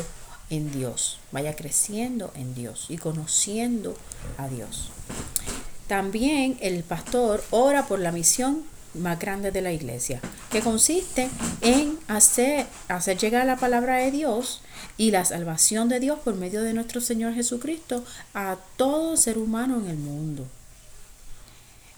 en 0.49 0.71
Dios, 0.73 1.19
vaya 1.33 1.57
creciendo 1.57 2.33
en 2.35 2.55
Dios 2.55 2.87
y 2.89 2.99
conociendo 2.99 3.97
a 4.39 4.49
Dios. 4.49 4.91
También 5.89 6.57
el 6.61 6.85
pastor 6.85 7.43
ora 7.51 7.87
por 7.87 7.99
la 7.99 8.13
misión 8.13 8.65
más 8.95 9.19
grande 9.19 9.51
de 9.51 9.63
la 9.63 9.73
iglesia, 9.73 10.21
que 10.51 10.61
consiste 10.61 11.29
en 11.61 11.99
hacer, 12.09 12.67
hacer 12.89 13.19
llegar 13.19 13.47
la 13.47 13.57
palabra 13.57 13.97
de 13.97 14.11
Dios 14.11 14.63
y 14.97 15.11
la 15.11 15.25
salvación 15.25 15.89
de 15.89 16.01
Dios 16.01 16.19
por 16.21 16.35
medio 16.35 16.63
de 16.63 16.75
nuestro 16.75 17.01
Señor 17.01 17.35
Jesucristo 17.35 18.05
a 18.35 18.57
todo 18.77 19.17
ser 19.17 19.39
humano 19.39 19.79
en 19.79 19.91
el 19.91 19.97
mundo. 19.97 20.47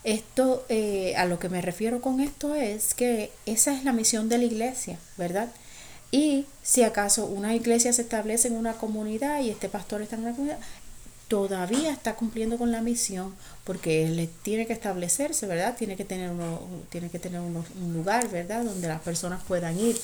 Esto, 0.05 0.65
eh, 0.69 1.15
a 1.17 1.27
lo 1.27 1.39
que 1.39 1.49
me 1.49 1.61
refiero 1.63 2.01
con 2.01 2.21
esto 2.21 2.55
es 2.55 2.93
que 2.95 3.31
esa 3.47 3.73
es 3.73 3.85
la 3.85 3.93
misión 3.93 4.29
de 4.29 4.39
la 4.39 4.45
iglesia, 4.45 4.99
¿verdad? 5.17 5.49
Y 6.11 6.47
si 6.63 6.83
acaso 6.83 7.25
una 7.25 7.55
iglesia 7.55 7.93
se 7.93 8.03
establece 8.03 8.49
en 8.49 8.57
una 8.57 8.75
comunidad 8.75 9.41
y 9.41 9.51
este 9.51 9.69
pastor 9.69 10.03
está 10.03 10.17
en 10.17 10.23
una 10.23 10.33
comunidad, 10.33 10.59
todavía 11.29 11.93
está 11.93 12.15
cumpliendo 12.15 12.59
con 12.59 12.73
la 12.73 12.83
misión 12.83 13.35
porque 13.65 14.05
él 14.05 14.29
tiene 14.43 14.67
que 14.67 14.73
establecerse, 14.73 15.47
¿verdad? 15.47 15.77
Tiene 15.77 15.97
que 15.97 16.05
tener, 16.05 16.31
uno, 16.31 16.61
tiene 16.91 17.11
que 17.11 17.19
tener 17.19 17.41
un 17.41 17.93
lugar, 17.95 18.29
¿verdad? 18.29 18.65
Donde 18.65 18.89
las 18.89 19.01
personas 19.01 19.43
puedan 19.43 19.79
ir. 19.79 19.97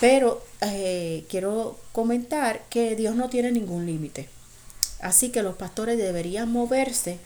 Pero 0.00 0.44
eh, 0.60 1.24
quiero 1.28 1.78
comentar 1.92 2.62
que 2.68 2.96
Dios 2.96 3.14
no 3.14 3.28
tiene 3.28 3.52
ningún 3.52 3.86
límite. 3.86 4.28
Así 5.00 5.30
que 5.30 5.42
los 5.42 5.56
pastores 5.56 5.98
deberían 5.98 6.50
moverse 6.50 7.18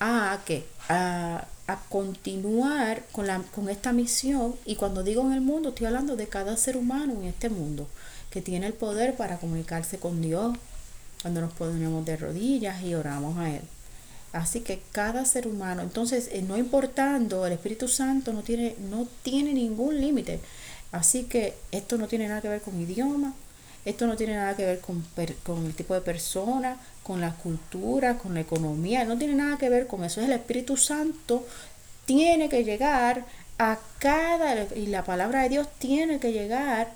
a 0.00 0.40
que 0.44 0.66
a, 0.88 1.46
a, 1.66 1.80
continuar 1.88 3.04
con, 3.12 3.26
la, 3.26 3.42
con 3.54 3.68
esta 3.68 3.92
misión. 3.92 4.54
Y 4.64 4.76
cuando 4.76 5.02
digo 5.02 5.22
en 5.22 5.32
el 5.32 5.40
mundo, 5.40 5.70
estoy 5.70 5.86
hablando 5.86 6.16
de 6.16 6.28
cada 6.28 6.56
ser 6.56 6.76
humano 6.76 7.14
en 7.14 7.24
este 7.24 7.48
mundo 7.48 7.88
que 8.30 8.42
tiene 8.42 8.66
el 8.66 8.74
poder 8.74 9.16
para 9.16 9.38
comunicarse 9.38 9.98
con 9.98 10.20
Dios, 10.20 10.56
cuando 11.22 11.40
nos 11.40 11.52
ponemos 11.52 12.04
de 12.04 12.16
rodillas 12.16 12.82
y 12.82 12.94
oramos 12.94 13.38
a 13.38 13.50
Él. 13.50 13.62
Así 14.32 14.60
que 14.60 14.82
cada 14.92 15.24
ser 15.24 15.46
humano, 15.46 15.82
entonces, 15.82 16.28
eh, 16.32 16.42
no 16.42 16.58
importando, 16.58 17.46
el 17.46 17.54
Espíritu 17.54 17.88
Santo 17.88 18.32
no 18.32 18.42
tiene, 18.42 18.74
no 18.90 19.06
tiene 19.22 19.52
ningún 19.54 20.00
límite. 20.00 20.40
Así 20.92 21.24
que 21.24 21.54
esto 21.72 21.96
no 21.96 22.06
tiene 22.06 22.28
nada 22.28 22.42
que 22.42 22.48
ver 22.48 22.60
con 22.60 22.80
idioma, 22.80 23.34
esto 23.84 24.06
no 24.06 24.16
tiene 24.16 24.34
nada 24.34 24.56
que 24.56 24.64
ver 24.64 24.80
con, 24.80 25.04
con 25.42 25.64
el 25.66 25.74
tipo 25.74 25.94
de 25.94 26.00
persona, 26.00 26.76
con 27.02 27.20
la 27.20 27.34
cultura, 27.34 28.18
con 28.18 28.34
la 28.34 28.40
economía, 28.40 29.04
no 29.04 29.16
tiene 29.16 29.34
nada 29.34 29.58
que 29.58 29.68
ver 29.68 29.86
con 29.86 30.04
eso. 30.04 30.20
Es 30.20 30.26
el 30.26 30.32
Espíritu 30.32 30.76
Santo 30.76 31.46
tiene 32.04 32.48
que 32.48 32.64
llegar 32.64 33.24
a 33.58 33.78
cada, 33.98 34.66
y 34.74 34.86
la 34.86 35.04
palabra 35.04 35.42
de 35.42 35.48
Dios 35.48 35.68
tiene 35.78 36.18
que 36.18 36.32
llegar 36.32 36.92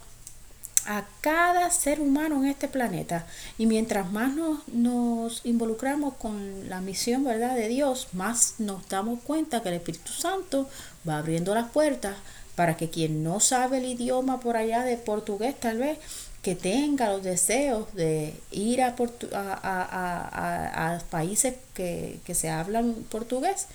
a 0.86 1.04
cada 1.20 1.70
ser 1.70 2.00
humano 2.00 2.42
en 2.42 2.50
este 2.50 2.68
planeta. 2.68 3.26
Y 3.58 3.66
mientras 3.66 4.10
más 4.10 4.34
nos, 4.34 4.66
nos, 4.68 5.40
involucramos 5.44 6.14
con 6.14 6.68
la 6.68 6.80
misión 6.80 7.24
¿verdad? 7.24 7.54
de 7.56 7.68
Dios, 7.68 8.08
más 8.12 8.54
nos 8.58 8.88
damos 8.88 9.20
cuenta 9.20 9.62
que 9.62 9.68
el 9.70 9.76
Espíritu 9.76 10.12
Santo 10.12 10.68
va 11.08 11.18
abriendo 11.18 11.54
las 11.54 11.70
puertas 11.70 12.16
para 12.54 12.76
que 12.76 12.90
quien 12.90 13.24
no 13.24 13.40
sabe 13.40 13.78
el 13.78 13.86
idioma 13.86 14.40
por 14.40 14.56
allá 14.56 14.82
de 14.82 14.96
portugués 14.96 15.58
tal 15.58 15.78
vez, 15.78 15.98
que 16.42 16.54
tenga 16.54 17.08
los 17.08 17.22
deseos 17.22 17.92
de 17.94 18.34
ir 18.50 18.82
a, 18.82 18.94
a, 19.32 20.94
a, 20.94 20.98
países 21.10 21.54
que, 21.74 22.20
que 22.24 22.34
se 22.34 22.48
hablan 22.48 22.94
portugués, 23.10 23.66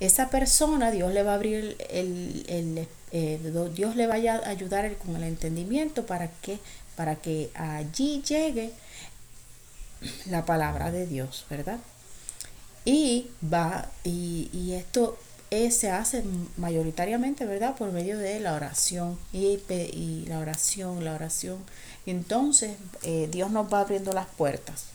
esa 0.00 0.30
persona 0.30 0.90
Dios 0.90 1.12
le 1.12 1.22
va 1.22 1.32
a 1.32 1.34
abrir 1.36 1.76
el, 1.90 2.44
el, 2.48 2.88
eh, 3.12 3.38
Dios 3.74 3.96
le 3.96 4.06
vaya 4.06 4.40
a 4.44 4.48
ayudar 4.48 4.96
con 4.96 5.16
el 5.16 5.24
entendimiento 5.24 6.06
para 6.06 6.28
que, 6.28 6.58
para 6.96 7.16
que 7.16 7.50
allí 7.54 8.22
llegue 8.22 8.72
la 10.26 10.44
palabra 10.44 10.90
de 10.90 11.06
Dios, 11.06 11.46
¿verdad? 11.48 11.78
Y 12.84 13.28
va, 13.42 13.88
y, 14.02 14.50
y 14.52 14.72
esto, 14.74 15.16
eh, 15.50 15.70
se 15.70 15.90
hace 15.90 16.24
mayoritariamente, 16.56 17.46
¿verdad? 17.46 17.76
Por 17.76 17.92
medio 17.92 18.18
de 18.18 18.40
la 18.40 18.54
oración 18.54 19.18
y, 19.32 19.60
y 19.70 20.24
la 20.26 20.40
oración, 20.40 21.04
la 21.04 21.14
oración. 21.14 21.58
Entonces 22.06 22.76
eh, 23.02 23.28
Dios 23.30 23.50
nos 23.52 23.72
va 23.72 23.80
abriendo 23.80 24.12
las 24.12 24.26
puertas. 24.26 24.86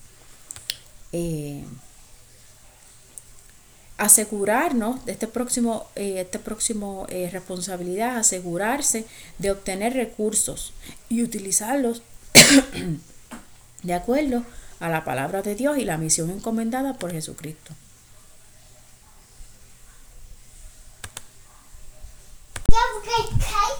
Asegurarnos 3.99 5.05
de 5.05 5.11
este 5.11 5.27
próximo, 5.27 5.85
eh, 5.95 6.21
este 6.21 6.39
próximo 6.39 7.05
eh, 7.09 7.29
responsabilidad, 7.31 8.17
asegurarse 8.17 9.05
de 9.37 9.51
obtener 9.51 9.93
recursos 9.93 10.73
y 11.09 11.21
utilizarlos 11.21 12.01
de 13.83 13.93
acuerdo 13.93 14.43
a 14.79 14.89
la 14.89 15.03
palabra 15.03 15.41
de 15.41 15.53
Dios 15.55 15.77
y 15.77 15.83
la 15.83 15.97
misión 15.97 16.29
encomendada 16.31 16.93
por 16.93 17.11
Jesucristo. 17.11 17.73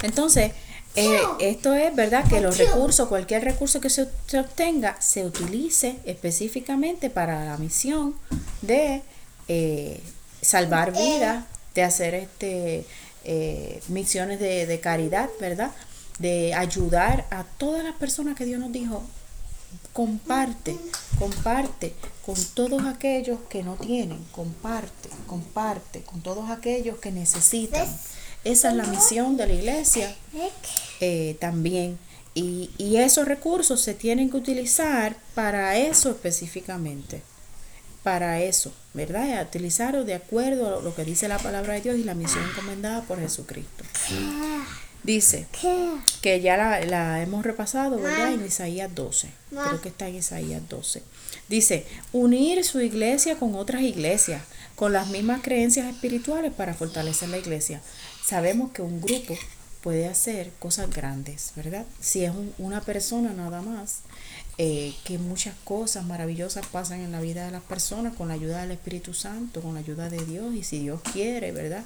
Entonces, 0.01 0.51
eh, 0.95 1.21
esto 1.39 1.73
es 1.73 1.95
verdad 1.95 2.27
que 2.27 2.41
los 2.41 2.57
recursos, 2.57 3.07
cualquier 3.07 3.43
recurso 3.45 3.79
que 3.79 3.89
se, 3.89 4.03
obtenga, 4.37 4.99
se 5.01 5.25
utilice 5.25 5.99
específicamente 6.03 7.09
para 7.09 7.45
la 7.45 7.57
misión 7.57 8.15
de 8.61 9.01
eh, 9.49 9.99
salvar 10.41 10.93
vidas, 10.93 11.43
de 11.73 11.83
hacer 11.83 12.13
este 12.13 12.85
eh, 13.25 13.81
misiones 13.87 14.39
de, 14.39 14.67
de, 14.67 14.79
caridad, 14.79 15.27
¿verdad? 15.41 15.71
De 16.19 16.53
ayudar 16.53 17.25
a 17.31 17.43
todas 17.43 17.83
las 17.83 17.95
personas 17.95 18.35
que 18.35 18.45
Dios 18.45 18.59
nos 18.59 18.71
dijo, 18.71 19.03
comparte, 19.91 20.77
comparte 21.17 21.93
con 22.25 22.35
todos 22.53 22.83
aquellos 22.85 23.39
que 23.49 23.63
no 23.63 23.73
tienen, 23.73 24.23
comparte, 24.31 25.09
comparte 25.25 26.01
con 26.03 26.21
todos 26.21 26.51
aquellos 26.51 26.99
que 26.99 27.11
necesitan. 27.11 27.87
Esa 28.43 28.69
es 28.69 28.75
la 28.75 28.85
misión 28.85 29.35
de 29.35 29.47
la 29.47 29.53
iglesia 29.53 30.15
eh, 31.01 31.35
también. 31.41 31.97
Y, 32.35 32.69
y 32.77 32.97
esos 32.97 33.27
recursos 33.27 33.81
se 33.81 33.95
tienen 33.95 34.29
que 34.29 34.37
utilizar 34.37 35.17
para 35.33 35.75
eso 35.75 36.11
específicamente 36.11 37.23
para 38.09 38.41
eso, 38.41 38.73
¿verdad? 38.95 39.45
Utilizarlo 39.47 40.03
de 40.03 40.15
acuerdo 40.15 40.79
a 40.79 40.81
lo 40.81 40.95
que 40.95 41.05
dice 41.05 41.27
la 41.27 41.37
palabra 41.37 41.75
de 41.75 41.81
Dios 41.81 41.95
y 41.95 42.03
la 42.03 42.15
misión 42.15 42.43
encomendada 42.43 43.03
por 43.03 43.19
Jesucristo. 43.19 43.83
Dice 45.03 45.45
que 46.23 46.41
ya 46.41 46.57
la, 46.57 47.21
hemos 47.21 47.45
repasado, 47.45 47.99
¿verdad? 48.01 48.33
En 48.33 48.43
Isaías 48.43 48.89
12. 48.95 49.29
Creo 49.51 49.81
que 49.81 49.89
está 49.89 50.07
en 50.07 50.15
Isaías 50.15 50.67
12. 50.67 51.03
Dice, 51.49 51.85
unir 52.11 52.63
su 52.63 52.81
iglesia 52.81 53.37
con 53.37 53.53
otras 53.53 53.83
iglesias, 53.83 54.41
con 54.75 54.91
las 54.91 55.09
mismas 55.09 55.43
creencias 55.43 55.85
espirituales 55.85 56.51
para 56.51 56.73
fortalecer 56.73 57.29
la 57.29 57.37
iglesia. 57.37 57.79
Sabemos 58.25 58.71
que 58.71 58.81
un 58.81 59.01
grupo 59.01 59.37
puede 59.81 60.07
hacer 60.07 60.51
cosas 60.57 60.89
grandes, 60.89 61.51
¿verdad? 61.55 61.85
Si 61.99 62.25
es 62.25 62.31
una 62.57 62.81
persona 62.81 63.33
nada 63.33 63.61
más, 63.61 63.99
eh, 64.61 64.93
que 65.05 65.17
muchas 65.17 65.55
cosas 65.63 66.05
maravillosas 66.05 66.67
pasan 66.67 66.99
en 66.99 67.13
la 67.13 67.21
vida 67.21 67.45
de 67.45 67.51
las 67.51 67.61
personas 67.61 68.13
con 68.13 68.27
la 68.27 68.33
ayuda 68.33 68.59
del 68.59 68.71
Espíritu 68.71 69.13
Santo, 69.13 69.61
con 69.61 69.73
la 69.73 69.79
ayuda 69.79 70.09
de 70.09 70.25
Dios 70.25 70.53
y 70.53 70.65
si 70.65 70.79
Dios 70.79 70.99
quiere, 71.13 71.53
¿verdad? 71.53 71.85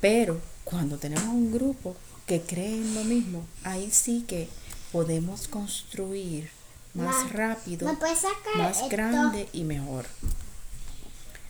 Pero 0.00 0.40
cuando 0.62 0.98
tenemos 0.98 1.26
un 1.26 1.50
grupo 1.50 1.96
que 2.28 2.42
cree 2.42 2.76
en 2.76 2.94
lo 2.94 3.02
mismo, 3.02 3.44
ahí 3.64 3.90
sí 3.90 4.24
que 4.28 4.48
podemos 4.92 5.48
construir 5.48 6.48
más 6.94 7.32
rápido, 7.32 7.92
más 8.54 8.88
grande 8.88 9.48
y 9.52 9.64
mejor. 9.64 10.06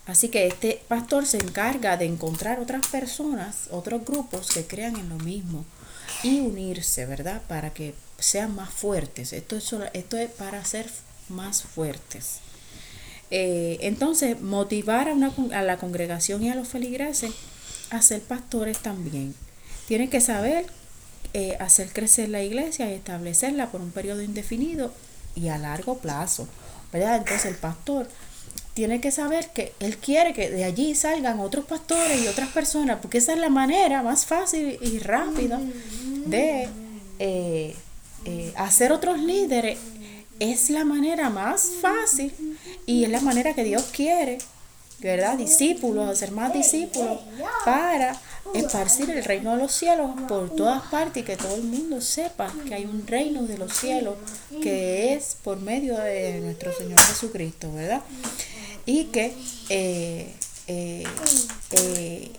Así 0.07 0.31
que 0.31 0.47
este 0.47 0.83
pastor 0.89 1.27
se 1.27 1.37
encarga 1.37 1.99
de 1.99 2.07
encontrar 2.07 2.61
otras 2.61 2.87
personas, 2.87 3.69
otros 3.71 4.07
grupos 4.07 4.49
que 4.53 4.67
crean 4.67 4.97
en 4.97 5.11
lo 5.11 5.17
mismo 5.17 5.67
y 6.23 6.41
unirse, 6.41 7.05
¿verdad? 7.05 7.43
Para 7.47 7.75
que 7.75 7.95
sean 8.19 8.55
más 8.55 8.71
fuertes. 8.71 9.33
Esto 9.33 9.57
es, 9.57 9.73
esto 9.93 10.17
es 10.17 10.31
para 10.31 10.65
ser 10.65 10.91
más 11.29 11.63
fuertes. 11.63 12.41
Eh, 13.31 13.79
entonces, 13.83 14.41
motivar 14.41 15.09
a, 15.09 15.13
una, 15.13 15.33
a 15.53 15.63
la 15.63 15.77
congregación 15.77 16.43
y 16.43 16.51
a 16.51 16.55
los 16.55 16.69
feligreses 16.69 17.33
a 17.91 18.03
ser 18.03 18.21
pastores 18.23 18.79
también. 18.79 19.35
Tienen 19.87 20.11
que 20.11 20.21
saber 20.21 20.67
eh, 21.35 21.57
hacer 21.61 21.93
crecer 21.93 22.29
la 22.29 22.43
iglesia 22.43 22.91
y 22.91 22.95
establecerla 22.95 23.71
por 23.71 23.81
un 23.81 23.91
periodo 23.91 24.23
indefinido 24.23 24.93
y 25.35 25.49
a 25.49 25.59
largo 25.59 25.99
plazo. 25.99 26.49
¿verdad? 26.93 27.19
Entonces 27.19 27.47
el 27.47 27.57
pastor 27.57 28.09
tiene 28.75 29.01
que 29.01 29.11
saber 29.11 29.51
que 29.51 29.73
él 29.81 29.99
quiere 29.99 30.33
que 30.33 30.51
de 30.51 30.65
allí 30.65 30.95
salgan 30.95 31.41
otros 31.41 31.65
pastores 31.65 32.23
y 32.23 32.29
otras 32.29 32.49
personas, 32.51 32.99
porque 33.01 33.19
esa 33.19 33.33
es 33.33 33.39
la 33.39 33.51
manera 33.51 34.03
más 34.03 34.25
fácil 34.25 34.79
y 34.81 34.99
rápida 35.01 35.61
de 36.27 36.69
eh, 37.19 37.75
eh, 38.25 38.53
hacer 38.57 38.93
otros 38.93 39.19
líderes 39.19 39.79
es 40.41 40.71
la 40.71 40.85
manera 40.85 41.31
más 41.31 41.71
fácil 41.81 42.33
y 42.87 43.05
es 43.05 43.11
la 43.11 43.21
manera 43.21 43.55
que 43.55 43.65
Dios 43.65 43.85
quiere, 43.93 44.39
¿verdad? 45.01 45.37
Discípulos, 45.37 46.09
hacer 46.09 46.33
más 46.33 46.53
discípulos 46.53 47.21
para 47.65 48.19
esparcir 48.55 49.11
el 49.11 49.25
reino 49.25 49.53
de 49.53 49.63
los 49.63 49.73
cielos 49.73 50.11
por 50.29 50.51
todas 50.55 50.83
partes 50.85 51.23
y 51.23 51.27
que 51.27 51.37
todo 51.37 51.55
el 51.57 51.65
mundo 51.65 52.01
sepa 52.01 52.53
que 52.67 52.75
hay 52.75 52.85
un 52.85 53.07
reino 53.07 53.43
de 53.43 53.59
los 53.59 53.73
cielos 53.73 54.17
que 54.63 55.15
es 55.15 55.37
por 55.43 55.61
medio 55.61 55.99
de 55.99 56.41
nuestro 56.41 56.73
Señor 56.73 57.01
Jesucristo, 57.01 57.73
¿verdad? 57.73 58.03
Y 58.87 59.05
que 59.07 59.35
eh, 59.69 60.33
eh, 60.67 62.33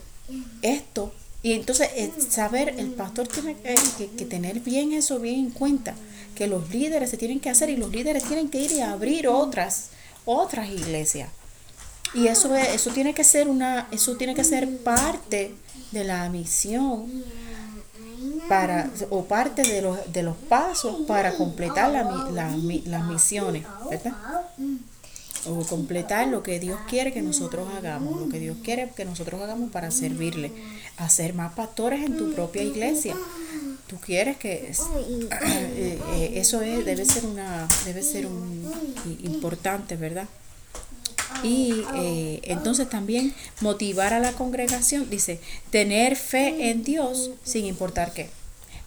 esto 0.61 1.13
y 1.41 1.53
entonces 1.53 1.89
eh, 1.95 2.11
saber, 2.29 2.75
el 2.77 2.91
pastor 2.91 3.27
tiene 3.27 3.55
que, 3.55 4.25
tener 4.25 4.59
bien 4.59 4.91
eso 4.93 5.19
bien 5.19 5.39
en 5.39 5.51
cuenta, 5.51 5.95
que 6.35 6.47
los 6.47 6.69
líderes 6.69 7.09
se 7.09 7.17
tienen 7.17 7.39
que 7.39 7.49
hacer 7.49 7.69
y 7.69 7.77
los 7.77 7.91
líderes 7.91 8.23
tienen 8.23 8.49
que 8.49 8.59
ir 8.59 8.71
y 8.71 8.81
abrir 8.81 9.27
otras, 9.27 9.89
otras 10.25 10.69
iglesias. 10.69 11.29
Y 12.13 12.27
eso, 12.27 12.53
eso 12.55 12.89
tiene 12.91 13.13
que 13.13 13.23
ser 13.23 13.47
una, 13.47 13.87
eso 13.91 14.17
tiene 14.17 14.35
que 14.35 14.43
ser 14.43 14.77
parte 14.79 15.53
de 15.91 16.03
la 16.03 16.27
misión 16.29 17.23
para, 18.49 18.89
o 19.09 19.25
parte 19.25 19.61
de 19.61 19.81
los, 19.81 20.11
de 20.11 20.23
los 20.23 20.35
pasos 20.35 21.01
para 21.07 21.35
completar 21.35 21.91
la, 21.91 22.03
las 22.85 23.05
misiones, 23.05 23.63
¿verdad? 23.89 24.13
O 25.47 25.65
completar 25.65 26.27
lo 26.27 26.43
que 26.43 26.59
Dios 26.59 26.79
quiere 26.87 27.13
que 27.13 27.21
nosotros 27.21 27.67
hagamos, 27.75 28.19
lo 28.19 28.29
que 28.29 28.39
Dios 28.39 28.57
quiere 28.63 28.89
que 28.95 29.05
nosotros 29.05 29.41
hagamos 29.41 29.71
para 29.71 29.91
servirle, 29.91 30.51
hacer 30.97 31.33
más 31.33 31.53
pastores 31.53 32.05
en 32.05 32.17
tu 32.17 32.33
propia 32.33 32.63
iglesia. 32.63 33.15
Tú 33.87 33.97
quieres 33.97 34.37
que 34.37 34.71
eh, 34.71 35.99
eh, 36.13 36.31
eso 36.35 36.61
es, 36.61 36.85
debe 36.85 37.05
ser 37.05 37.25
una 37.25 37.67
debe 37.85 38.03
ser 38.03 38.27
un 38.27 38.71
importante, 39.23 39.95
¿verdad? 39.95 40.27
Y 41.43 41.85
eh, 41.95 42.41
entonces 42.43 42.89
también 42.89 43.33
motivar 43.61 44.13
a 44.13 44.19
la 44.19 44.33
congregación, 44.33 45.09
dice, 45.09 45.39
tener 45.71 46.15
fe 46.15 46.69
en 46.69 46.83
Dios 46.83 47.31
sin 47.43 47.65
importar 47.65 48.13
qué. 48.13 48.29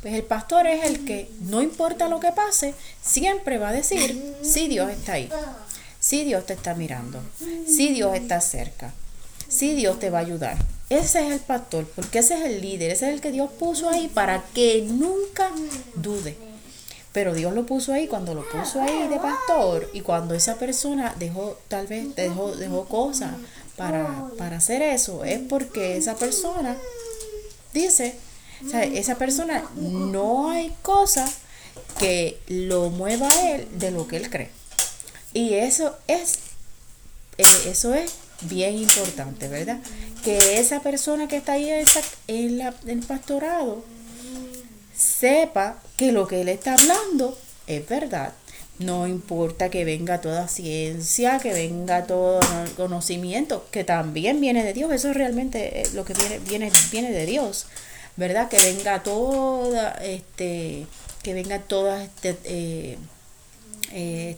Pues 0.03 0.15
el 0.15 0.25
pastor 0.25 0.67
es 0.67 0.85
el 0.85 1.05
que, 1.05 1.31
no 1.43 1.63
importa 1.63 2.09
lo 2.09 2.19
que 2.19 2.33
pase, 2.33 2.75
siempre 3.01 3.59
va 3.59 3.69
a 3.69 3.73
decir, 3.73 4.21
sí, 4.43 4.67
Dios 4.67 4.91
está 4.91 5.13
ahí. 5.13 5.31
Si 6.03 6.25
Dios 6.25 6.45
te 6.47 6.55
está 6.55 6.75
mirando, 6.75 7.21
si 7.65 7.91
Dios 7.91 8.17
está 8.17 8.41
cerca, 8.41 8.93
si 9.47 9.73
Dios 9.77 10.01
te 10.01 10.11
va 10.11 10.19
a 10.19 10.23
ayudar. 10.23 10.57
Ese 10.91 11.25
es 11.25 11.33
el 11.33 11.39
pastor, 11.39 11.87
porque 11.95 12.19
ese 12.19 12.35
es 12.35 12.41
el 12.45 12.61
líder, 12.61 12.91
ese 12.91 13.07
es 13.07 13.15
el 13.15 13.21
que 13.21 13.31
Dios 13.31 13.49
puso 13.57 13.89
ahí 13.89 14.09
para 14.09 14.43
que 14.53 14.83
nunca 14.83 15.53
dude. 15.95 16.37
Pero 17.13 17.35
Dios 17.35 17.55
lo 17.55 17.67
puso 17.67 17.93
ahí 17.93 18.09
cuando 18.09 18.35
lo 18.35 18.43
puso 18.49 18.83
ahí 18.83 19.07
de 19.07 19.21
pastor 19.21 19.89
y 19.93 20.01
cuando 20.01 20.35
esa 20.35 20.57
persona 20.57 21.15
dejó, 21.21 21.57
tal 21.69 21.87
vez 21.87 22.17
dejó, 22.17 22.57
dejó 22.57 22.85
cosas 22.87 23.35
para, 23.77 24.29
para 24.37 24.57
hacer 24.57 24.83
eso, 24.83 25.23
es 25.25 25.39
porque 25.39 25.97
esa 25.97 26.17
persona 26.17 26.77
dice, 27.73 28.17
o 28.67 28.69
sea, 28.69 28.83
esa 28.83 29.15
persona 29.15 29.71
no 29.77 30.51
hay 30.51 30.75
cosa 30.83 31.31
que 32.01 32.41
lo 32.49 32.91
mueva 32.91 33.29
a 33.29 33.51
él 33.53 33.69
de 33.79 33.93
lo 33.93 34.09
que 34.09 34.17
él 34.17 34.31
cree. 34.31 34.62
Y 35.35 35.55
eso 35.55 35.97
es, 36.07 36.39
eh, 37.39 37.45
eso 37.67 37.95
es 37.95 38.15
bien 38.43 38.77
importante, 38.77 39.49
¿verdad? 39.49 39.79
Que 40.25 40.59
esa 40.59 40.81
persona 40.81 41.29
que 41.29 41.37
está 41.37 41.53
ahí 41.53 41.71
en, 42.29 42.59
la, 42.59 42.75
el 42.87 43.01
pastorado 43.01 43.85
sepa 44.95 45.79
que 45.97 46.13
lo 46.13 46.27
que 46.27 46.43
él 46.43 46.49
está 46.49 46.75
hablando 46.75 47.37
es 47.67 47.89
verdad. 47.89 48.33
No 48.79 49.07
importa 49.07 49.71
que 49.71 49.85
venga 49.85 50.21
toda 50.21 50.49
ciencia, 50.49 51.39
que 51.39 51.53
venga 51.53 52.07
todo 52.07 52.41
conocimiento, 52.77 53.67
que 53.71 53.85
también 53.85 54.41
viene 54.41 54.65
de 54.65 54.73
Dios. 54.73 54.91
Eso 54.93 55.13
realmente 55.13 55.83
lo 55.95 56.05
que 56.05 56.15
viene, 56.15 56.39
viene, 56.41 56.73
viene 56.91 57.13
de 57.13 57.27
Dios, 57.27 57.67
¿verdad? 58.17 58.49
Que 58.49 58.59
venga 58.59 59.03
toda, 59.03 59.93
este, 60.03 60.87
que 61.23 61.35
venga 61.35 61.61
toda 61.61 62.03
este, 62.03 62.37
eh, 62.45 62.99
eh, 63.93 64.37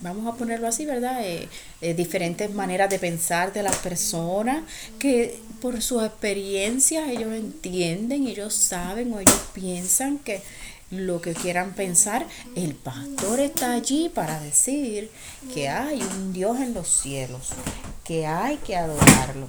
vamos 0.00 0.32
a 0.32 0.36
ponerlo 0.36 0.66
así, 0.66 0.86
¿verdad? 0.86 1.24
Eh, 1.24 1.48
eh, 1.80 1.94
diferentes 1.94 2.52
maneras 2.52 2.90
de 2.90 2.98
pensar 2.98 3.52
de 3.52 3.62
las 3.62 3.76
personas 3.76 4.64
que 4.98 5.38
por 5.60 5.80
su 5.82 6.00
experiencia 6.00 7.10
ellos 7.10 7.32
entienden, 7.32 8.26
ellos 8.26 8.54
saben 8.54 9.12
o 9.12 9.20
ellos 9.20 9.40
piensan 9.52 10.18
que 10.18 10.42
lo 10.90 11.20
que 11.20 11.34
quieran 11.34 11.74
pensar, 11.74 12.26
el 12.56 12.74
pastor 12.74 13.38
está 13.38 13.74
allí 13.74 14.08
para 14.08 14.40
decir 14.40 15.10
que 15.54 15.68
hay 15.68 16.02
un 16.02 16.32
Dios 16.32 16.58
en 16.58 16.74
los 16.74 16.88
cielos, 16.88 17.50
que 18.02 18.26
hay 18.26 18.56
que 18.56 18.76
adorarlo, 18.76 19.48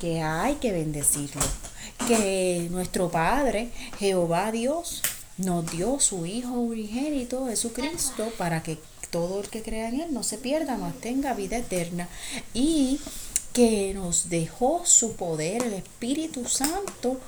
que 0.00 0.22
hay 0.22 0.54
que 0.54 0.72
bendecirlo, 0.72 1.42
que 2.08 2.68
nuestro 2.70 3.10
Padre, 3.10 3.68
Jehová 3.98 4.52
Dios, 4.52 5.02
nos 5.44 5.70
dio 5.70 6.00
su 6.00 6.26
Hijo 6.26 6.52
unigénito, 6.52 7.46
Jesucristo, 7.46 8.32
para 8.38 8.62
que 8.62 8.78
todo 9.10 9.40
el 9.40 9.48
que 9.48 9.62
crea 9.62 9.88
en 9.88 10.00
Él 10.00 10.12
no 10.12 10.22
se 10.22 10.38
pierda, 10.38 10.76
mas 10.76 10.94
tenga 11.00 11.34
vida 11.34 11.58
eterna. 11.58 12.08
Y 12.54 13.00
que 13.52 13.92
nos 13.94 14.28
dejó 14.28 14.82
su 14.84 15.14
poder, 15.14 15.62
el 15.64 15.74
Espíritu 15.74 16.46
Santo, 16.46 17.20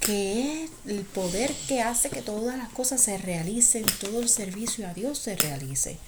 que 0.00 0.64
es 0.64 0.70
el 0.86 1.04
poder 1.04 1.54
que 1.68 1.82
hace 1.82 2.10
que 2.10 2.22
todas 2.22 2.58
las 2.58 2.68
cosas 2.70 3.00
se 3.00 3.18
realicen, 3.18 3.84
todo 4.00 4.20
el 4.20 4.28
servicio 4.28 4.88
a 4.88 4.94
Dios 4.94 5.18
se 5.18 5.36
realice. 5.36 5.98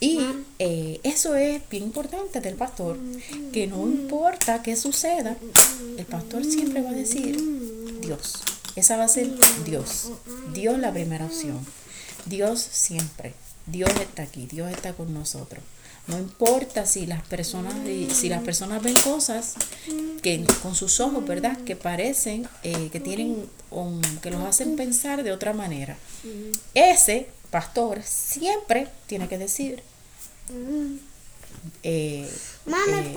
Y 0.00 0.18
eh, 0.58 0.98
eso 1.04 1.36
es 1.36 1.62
bien 1.70 1.84
importante 1.84 2.40
del 2.40 2.56
pastor, 2.56 2.98
que 3.52 3.68
no 3.68 3.86
importa 3.86 4.60
qué 4.60 4.74
suceda, 4.74 5.36
el 5.96 6.04
pastor 6.06 6.44
siempre 6.44 6.82
va 6.82 6.90
a 6.90 6.94
decir 6.94 7.38
Dios. 8.00 8.42
Esa 8.76 8.96
va 8.96 9.04
a 9.04 9.08
ser 9.08 9.28
Dios. 9.64 10.10
Dios 10.52 10.78
la 10.78 10.92
primera 10.92 11.26
opción. 11.26 11.64
Dios 12.26 12.60
siempre. 12.60 13.34
Dios 13.66 13.90
está 14.00 14.22
aquí, 14.22 14.46
Dios 14.46 14.70
está 14.70 14.92
con 14.92 15.12
nosotros. 15.14 15.62
No 16.08 16.18
importa 16.18 16.84
si 16.84 17.06
las 17.06 17.22
personas, 17.22 17.74
si 18.12 18.28
las 18.28 18.42
personas 18.42 18.82
ven 18.82 18.94
cosas 19.04 19.54
que 20.20 20.44
con 20.60 20.74
sus 20.74 20.98
ojos, 20.98 21.24
¿verdad? 21.24 21.56
Que 21.58 21.76
parecen, 21.76 22.48
eh, 22.64 22.88
que 22.90 22.98
tienen, 22.98 23.48
que 24.20 24.30
los 24.30 24.42
hacen 24.42 24.74
pensar 24.74 25.22
de 25.22 25.30
otra 25.30 25.52
manera. 25.52 25.96
Ese 26.74 27.28
pastor 27.50 28.02
siempre 28.02 28.88
tiene 29.06 29.28
que 29.28 29.38
decir, 29.38 29.82
eh, 31.84 32.28
eh, 32.64 33.12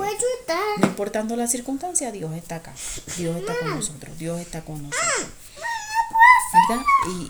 No 0.77 0.87
importando 0.87 1.35
la 1.35 1.47
circunstancia, 1.47 2.11
Dios 2.11 2.35
está 2.35 2.57
acá. 2.57 2.73
Dios 3.17 3.35
está 3.37 3.57
con 3.57 3.71
nosotros. 3.71 4.17
Dios 4.19 4.39
está 4.39 4.63
con 4.63 4.83
nosotros. 4.83 5.27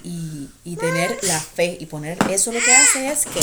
Y, 0.03 0.49
y, 0.63 0.75
tener 0.75 1.17
la 1.23 1.39
fe 1.39 1.77
y 1.79 1.85
poner 1.87 2.17
eso 2.29 2.51
lo 2.51 2.59
que 2.59 2.73
hace 2.73 3.07
es 3.07 3.25
que 3.25 3.39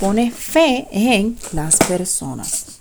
pone 0.00 0.30
fe 0.30 0.88
en 0.90 1.38
las 1.52 1.76
personas. 1.76 2.80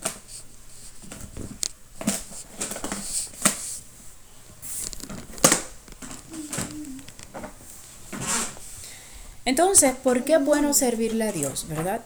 Entonces, 9.45 9.95
¿por 9.95 10.23
qué 10.23 10.35
es 10.35 10.45
bueno 10.45 10.73
servirle 10.73 11.27
a 11.27 11.31
Dios, 11.31 11.65
verdad? 11.67 12.01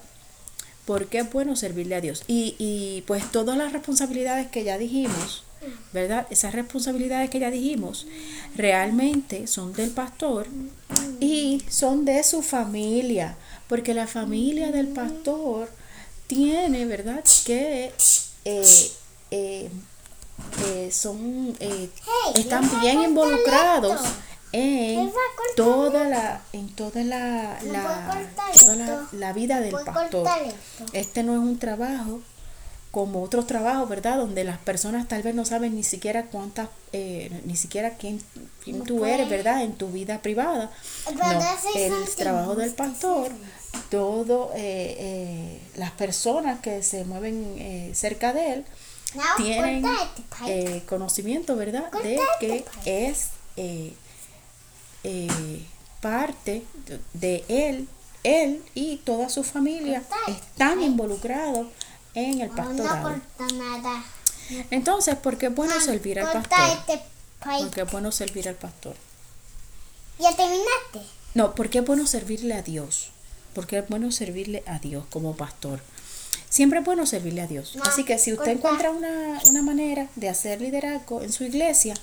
¿Por 0.86 1.08
qué 1.08 1.20
es 1.20 1.32
bueno 1.32 1.56
servirle 1.56 1.96
a 1.96 2.02
Dios? 2.02 2.24
Y, 2.28 2.56
y 2.58 3.04
pues 3.06 3.30
todas 3.32 3.58
las 3.58 3.74
responsabilidades 3.74 4.48
que 4.48 4.64
ya 4.64 4.78
dijimos, 4.78 5.44
¿verdad? 5.92 6.28
Esas 6.30 6.54
responsabilidades 6.54 7.30
que 7.30 7.40
ya 7.40 7.52
dijimos 7.52 8.08
realmente 8.56 9.48
son 9.48 9.74
del 9.74 9.92
pastor 9.92 10.48
y 11.20 11.64
son 11.70 12.06
de 12.06 12.24
su 12.24 12.42
familia, 12.42 13.36
porque 13.68 13.94
la 13.94 14.08
familia 14.08 14.72
del 14.72 14.88
pastor 14.88 15.70
tiene, 16.28 16.86
¿verdad? 16.86 17.24
Que 17.46 17.92
eh, 18.46 18.92
eh, 19.32 19.70
eh, 20.66 20.90
son, 20.92 21.56
están 22.36 22.70
bien 22.82 23.02
involucrados 23.02 24.02
en 24.52 25.12
toda 25.56 26.04
la 26.06 26.42
en 26.54 26.70
toda 26.76 27.04
la, 27.04 27.60
la, 27.64 29.08
la 29.12 29.34
vida 29.34 29.60
del 29.60 29.74
pastor. 29.86 30.28
Este 30.94 31.24
no 31.24 31.34
es 31.34 31.40
un 31.40 31.58
trabajo 31.58 32.22
como 32.94 33.24
otros 33.24 33.48
trabajos, 33.48 33.90
¿verdad? 33.90 34.18
Donde 34.18 34.44
las 34.44 34.60
personas 34.60 35.08
tal 35.08 35.24
vez 35.24 35.34
no 35.34 35.46
saben 35.46 35.74
ni 35.74 35.82
siquiera 35.82 36.28
cuántas, 36.28 36.70
eh, 36.92 37.42
ni 37.44 37.56
siquiera 37.56 37.98
quién, 37.98 38.22
quién 38.64 38.84
tú 38.84 39.04
eres, 39.04 39.28
¿verdad? 39.28 39.64
En 39.64 39.74
tu 39.74 39.88
vida 39.88 40.22
privada. 40.22 40.70
No, 41.16 41.42
el 41.74 42.16
trabajo 42.16 42.54
del 42.54 42.72
pastor, 42.76 43.32
todo, 43.90 44.52
eh, 44.54 44.96
eh, 45.00 45.62
las 45.76 45.90
personas 45.90 46.60
que 46.60 46.84
se 46.84 47.04
mueven 47.04 47.92
cerca 47.96 48.32
de 48.32 48.54
él, 48.54 48.66
tienen 49.38 49.84
conocimiento, 50.86 51.56
¿verdad? 51.56 51.92
De 52.04 52.20
que 52.40 52.64
es 52.86 53.30
parte 56.00 56.62
de 57.14 57.44
él, 57.48 57.88
él 58.24 58.62
y 58.76 58.98
toda 58.98 59.30
su 59.30 59.44
familia 59.44 60.04
están 60.28 60.80
involucrados 60.84 61.66
en 62.14 62.42
el 62.42 62.50
pastorado. 62.50 63.16
Entonces, 64.70 65.16
¿por 65.16 65.38
qué 65.38 65.48
es 65.48 65.56
bueno 65.56 65.80
servir 65.80 66.20
al 66.20 66.32
pastor? 66.32 66.60
Este 66.78 67.02
¿Por 67.44 67.72
qué 67.72 67.82
es 67.82 67.92
bueno 67.92 68.12
servir 68.12 68.48
al 68.48 68.56
pastor? 68.56 68.96
¿Ya 70.20 70.36
terminaste? 70.36 71.02
No, 71.34 71.56
¿por 71.56 71.70
qué 71.70 71.80
es 71.80 71.86
bueno 71.86 72.08
servirle 72.08 72.54
a 72.54 72.62
Dios? 72.62 73.12
Porque 73.54 73.80
es 73.80 73.88
bueno 73.88 74.12
servirle 74.12 74.64
a 74.66 74.80
Dios 74.80 75.06
como 75.10 75.36
pastor. 75.36 75.82
Siempre 76.50 76.80
es 76.80 76.86
bueno 76.86 77.06
servirle 77.06 77.42
a 77.42 77.48
Dios. 77.48 77.78
Así 77.84 78.06
que 78.06 78.18
si 78.20 78.32
usted 78.32 78.52
encuentra 78.52 78.92
una, 78.92 79.40
una 79.50 79.62
manera 79.62 80.08
de 80.16 80.30
hacer 80.30 80.62
liderazgo 80.62 81.22
en 81.22 81.32
su 81.32 81.44
iglesia, 81.44 81.96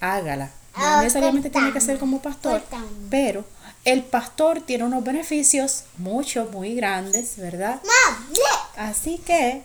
hágala. 0.00 0.50
No 0.76 0.84
ah, 0.84 1.02
necesariamente 1.02 1.50
tiene 1.50 1.72
que 1.72 1.80
ser 1.80 1.98
como 1.98 2.22
pastor, 2.22 2.62
pero 3.10 3.44
el 3.84 4.02
pastor 4.02 4.60
tiene 4.60 4.84
unos 4.84 5.04
beneficios 5.04 5.84
muchos, 5.96 6.50
muy 6.52 6.74
grandes, 6.74 7.36
¿verdad? 7.36 7.80
Así 8.76 9.18
que 9.18 9.62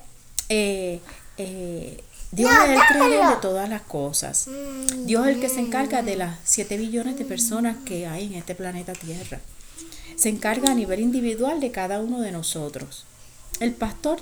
eh, 0.49 1.01
eh, 1.38 2.04
Dios 2.32 2.51
es 2.51 2.69
el 2.69 2.82
creador 2.88 3.36
de 3.36 3.41
todas 3.41 3.69
las 3.69 3.82
cosas. 3.82 4.47
Mm, 4.47 5.06
Dios 5.06 5.28
es 5.28 5.36
el 5.36 5.41
que 5.41 5.49
se 5.49 5.60
encarga 5.60 6.01
de 6.01 6.15
las 6.15 6.38
7 6.43 6.78
billones 6.78 7.17
de 7.17 7.25
personas 7.25 7.78
que 7.86 8.08
hay 8.08 8.28
en 8.28 8.34
este 8.36 8.56
planeta 8.56 8.93
Tierra. 8.93 9.39
Se 10.15 10.30
encarga 10.30 10.71
a 10.71 10.75
nivel 10.75 11.01
individual 11.01 11.60
de 11.60 11.71
cada 11.71 11.99
uno 11.99 12.21
de 12.21 12.32
nosotros. 12.32 13.06
El 13.60 13.73
pastor 13.73 14.19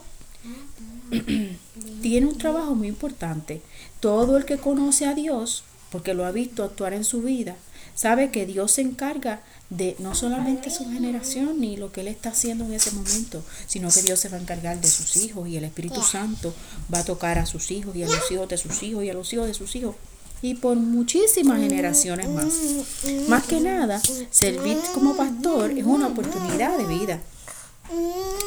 tiene 2.02 2.26
un 2.26 2.38
trabajo 2.38 2.76
muy 2.76 2.88
importante. 2.88 3.62
Todo 4.00 4.38
el 4.38 4.46
que 4.46 4.58
conoce 4.58 5.06
a 5.06 5.14
Dios, 5.14 5.64
porque 5.94 6.16
lo 6.16 6.26
ha 6.26 6.32
visto 6.32 6.64
actuar 6.64 6.94
en 6.94 7.04
su 7.04 7.22
vida, 7.22 7.56
sabe 7.94 8.32
que 8.32 8.48
Dios 8.48 8.72
se 8.72 8.82
encarga 8.82 9.44
de 9.70 9.96
no 10.00 10.16
solamente 10.16 10.72
su 10.72 10.90
generación 10.90 11.62
ni 11.62 11.78
lo 11.78 11.92
que 11.92 12.02
Él 12.02 12.08
está 12.08 12.30
haciendo 12.30 12.66
en 12.66 12.74
ese 12.74 12.90
momento, 12.92 13.44
sino 13.68 13.92
que 13.92 14.02
Dios 14.02 14.20
se 14.20 14.30
va 14.30 14.38
a 14.38 14.42
encargar 14.42 14.82
de 14.82 14.88
sus 14.88 15.16
hijos 15.18 15.48
y 15.48 15.56
el 15.56 15.66
Espíritu 15.66 16.02
Santo 16.02 16.52
va 16.92 17.00
a 17.00 17.06
tocar 17.06 17.38
a 17.38 17.46
sus 17.46 17.70
hijos 17.70 17.96
y 17.96 18.02
a 18.02 18.08
los 18.08 18.32
hijos 18.32 18.50
de 18.50 18.58
sus 18.58 18.82
hijos 18.82 19.04
y 19.04 19.12
a 19.12 19.14
los 19.14 19.32
hijos 19.34 19.46
de 19.46 19.54
sus 19.54 19.76
hijos 19.76 19.96
y 20.42 20.56
por 20.56 20.76
muchísimas 20.76 21.60
generaciones 21.60 22.28
más. 22.28 22.54
Más 23.30 23.44
que 23.44 23.60
nada, 23.60 24.02
servir 24.32 24.78
como 24.96 25.16
pastor 25.16 25.72
es 25.78 25.86
una 25.86 26.08
oportunidad 26.08 26.76
de 26.76 26.88
vida. 26.88 27.20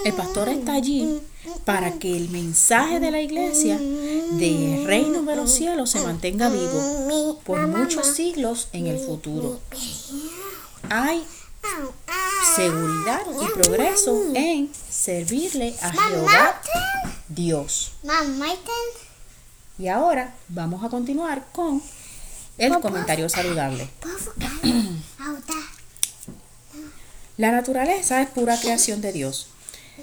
El 0.05 0.13
pastor 0.15 0.49
está 0.49 0.75
allí 0.75 1.21
para 1.65 1.99
que 1.99 2.17
el 2.17 2.29
mensaje 2.29 3.01
de 3.01 3.11
la 3.11 3.21
iglesia 3.21 3.79
del 3.79 4.85
reino 4.85 5.23
de 5.23 5.37
los 5.37 5.53
cielos 5.53 5.91
se 5.91 6.01
mantenga 6.01 6.49
vivo 6.49 7.41
por 7.45 7.67
muchos 7.67 8.07
siglos 8.07 8.69
en 8.73 8.87
el 8.87 8.99
futuro 8.99 9.61
hay 10.91 11.27
seguridad 12.55 13.23
y 13.43 13.53
progreso 13.53 14.23
en 14.35 14.71
servirle 14.91 15.75
a 15.83 15.93
Jehová 15.93 16.61
Dios. 17.29 17.93
Y 19.79 19.89
ahora 19.89 20.35
vamos 20.49 20.85
a 20.85 20.89
continuar 20.89 21.47
con 21.53 21.83
el 22.57 22.73
comentario 22.81 23.29
saludable. 23.29 23.89
La 27.37 27.53
naturaleza 27.53 28.23
es 28.23 28.31
pura 28.31 28.59
creación 28.59 29.03
de 29.03 29.13
Dios. 29.13 29.49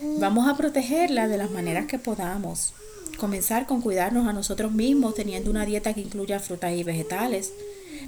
Vamos 0.02 0.48
a 0.48 0.58
protegerla 0.58 1.28
de 1.28 1.38
las 1.38 1.52
maneras 1.52 1.86
que 1.86 2.00
podamos. 2.00 2.74
Comenzar 3.20 3.68
con 3.68 3.82
cuidarnos 3.82 4.28
a 4.28 4.34
nosotros 4.34 4.72
mismos 4.72 5.14
teniendo 5.14 5.52
una 5.52 5.66
dieta 5.66 5.94
que 5.94 6.02
incluya 6.02 6.40
frutas 6.40 6.74
y 6.74 6.84
vegetales, 6.84 7.54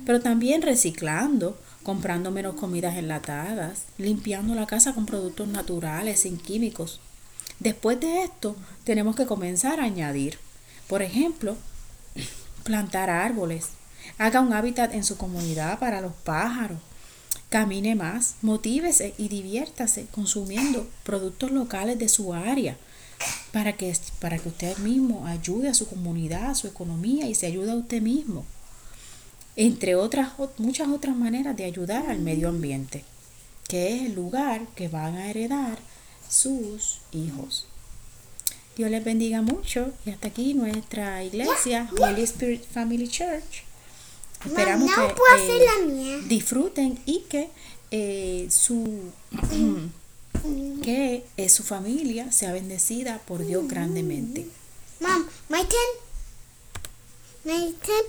pero 0.04 0.20
también 0.20 0.64
reciclando, 0.64 1.58
comprando 1.84 2.32
menos 2.32 2.56
comidas 2.56 2.98
enlatadas, 2.98 3.84
limpiando 4.00 4.56
la 4.56 4.66
casa 4.66 4.94
con 4.94 5.06
productos 5.06 5.48
naturales, 5.48 6.22
sin 6.22 6.38
químicos. 6.38 7.02
Después 7.60 8.00
de 8.00 8.24
esto, 8.24 8.56
tenemos 8.84 9.16
que 9.16 9.28
comenzar 9.28 9.80
a 9.80 9.84
añadir, 9.84 10.40
por 10.88 11.04
ejemplo, 11.04 11.56
plantar 12.64 13.12
árboles. 13.12 13.68
Haga 14.18 14.42
un 14.42 14.54
hábitat 14.54 14.94
en 14.94 15.04
su 15.04 15.18
comunidad 15.18 15.78
para 15.78 16.02
los 16.02 16.14
pájaros. 16.14 16.80
Camine 17.50 17.96
más, 17.96 18.36
motívese 18.42 19.14
y 19.18 19.28
diviértase 19.28 20.08
consumiendo 20.12 20.88
productos 21.04 21.52
locales 21.52 22.00
de 22.00 22.10
su 22.10 22.34
área 22.34 22.78
para 23.52 23.74
que, 23.74 23.96
para 24.20 24.38
que 24.38 24.50
usted 24.50 24.78
mismo 24.80 25.26
ayude 25.28 25.70
a 25.70 25.74
su 25.74 25.88
comunidad, 25.88 26.50
a 26.50 26.56
su 26.56 26.68
economía 26.68 27.28
y 27.28 27.36
se 27.36 27.48
ayude 27.48 27.72
a 27.72 27.76
usted 27.76 28.02
mismo. 28.02 28.46
Entre 29.56 29.96
otras, 29.96 30.34
muchas 30.58 30.90
otras 30.90 31.16
maneras 31.16 31.56
de 31.56 31.64
ayudar 31.64 32.10
al 32.10 32.20
medio 32.20 32.50
ambiente, 32.50 33.06
que 33.68 33.96
es 33.96 34.02
el 34.04 34.16
lugar 34.16 34.68
que 34.76 34.90
van 34.90 35.16
a 35.16 35.30
heredar 35.30 35.80
sus 36.30 37.00
hijos. 37.14 37.68
Dios 38.76 38.92
les 38.92 39.06
bendiga 39.06 39.42
mucho 39.42 39.94
y 40.06 40.10
hasta 40.10 40.28
aquí 40.28 40.54
nuestra 40.54 41.24
iglesia, 41.24 41.90
Holy 41.98 42.24
Spirit 42.24 42.66
Family 42.66 43.08
Church. 43.08 43.65
Esperamos 44.46 44.90
no 44.90 45.08
que 45.08 45.14
puedo 45.14 45.34
hacer 45.36 45.62
eh, 45.62 45.66
la 45.66 45.86
mía. 45.86 46.18
disfruten 46.28 47.00
y 47.06 47.22
que 47.22 47.50
eh, 47.92 48.48
su 48.50 49.12
que 50.84 51.26
eh, 51.38 51.50
su 51.50 51.64
familia 51.64 52.32
sea 52.32 52.52
bendecida 52.52 53.20
por 53.26 53.46
Dios 53.46 53.68
grandemente. 53.68 54.48
Mom, 55.00 55.26
my 55.50 55.64
ten, 55.64 55.90
my 57.44 57.74
ten 57.82 58.06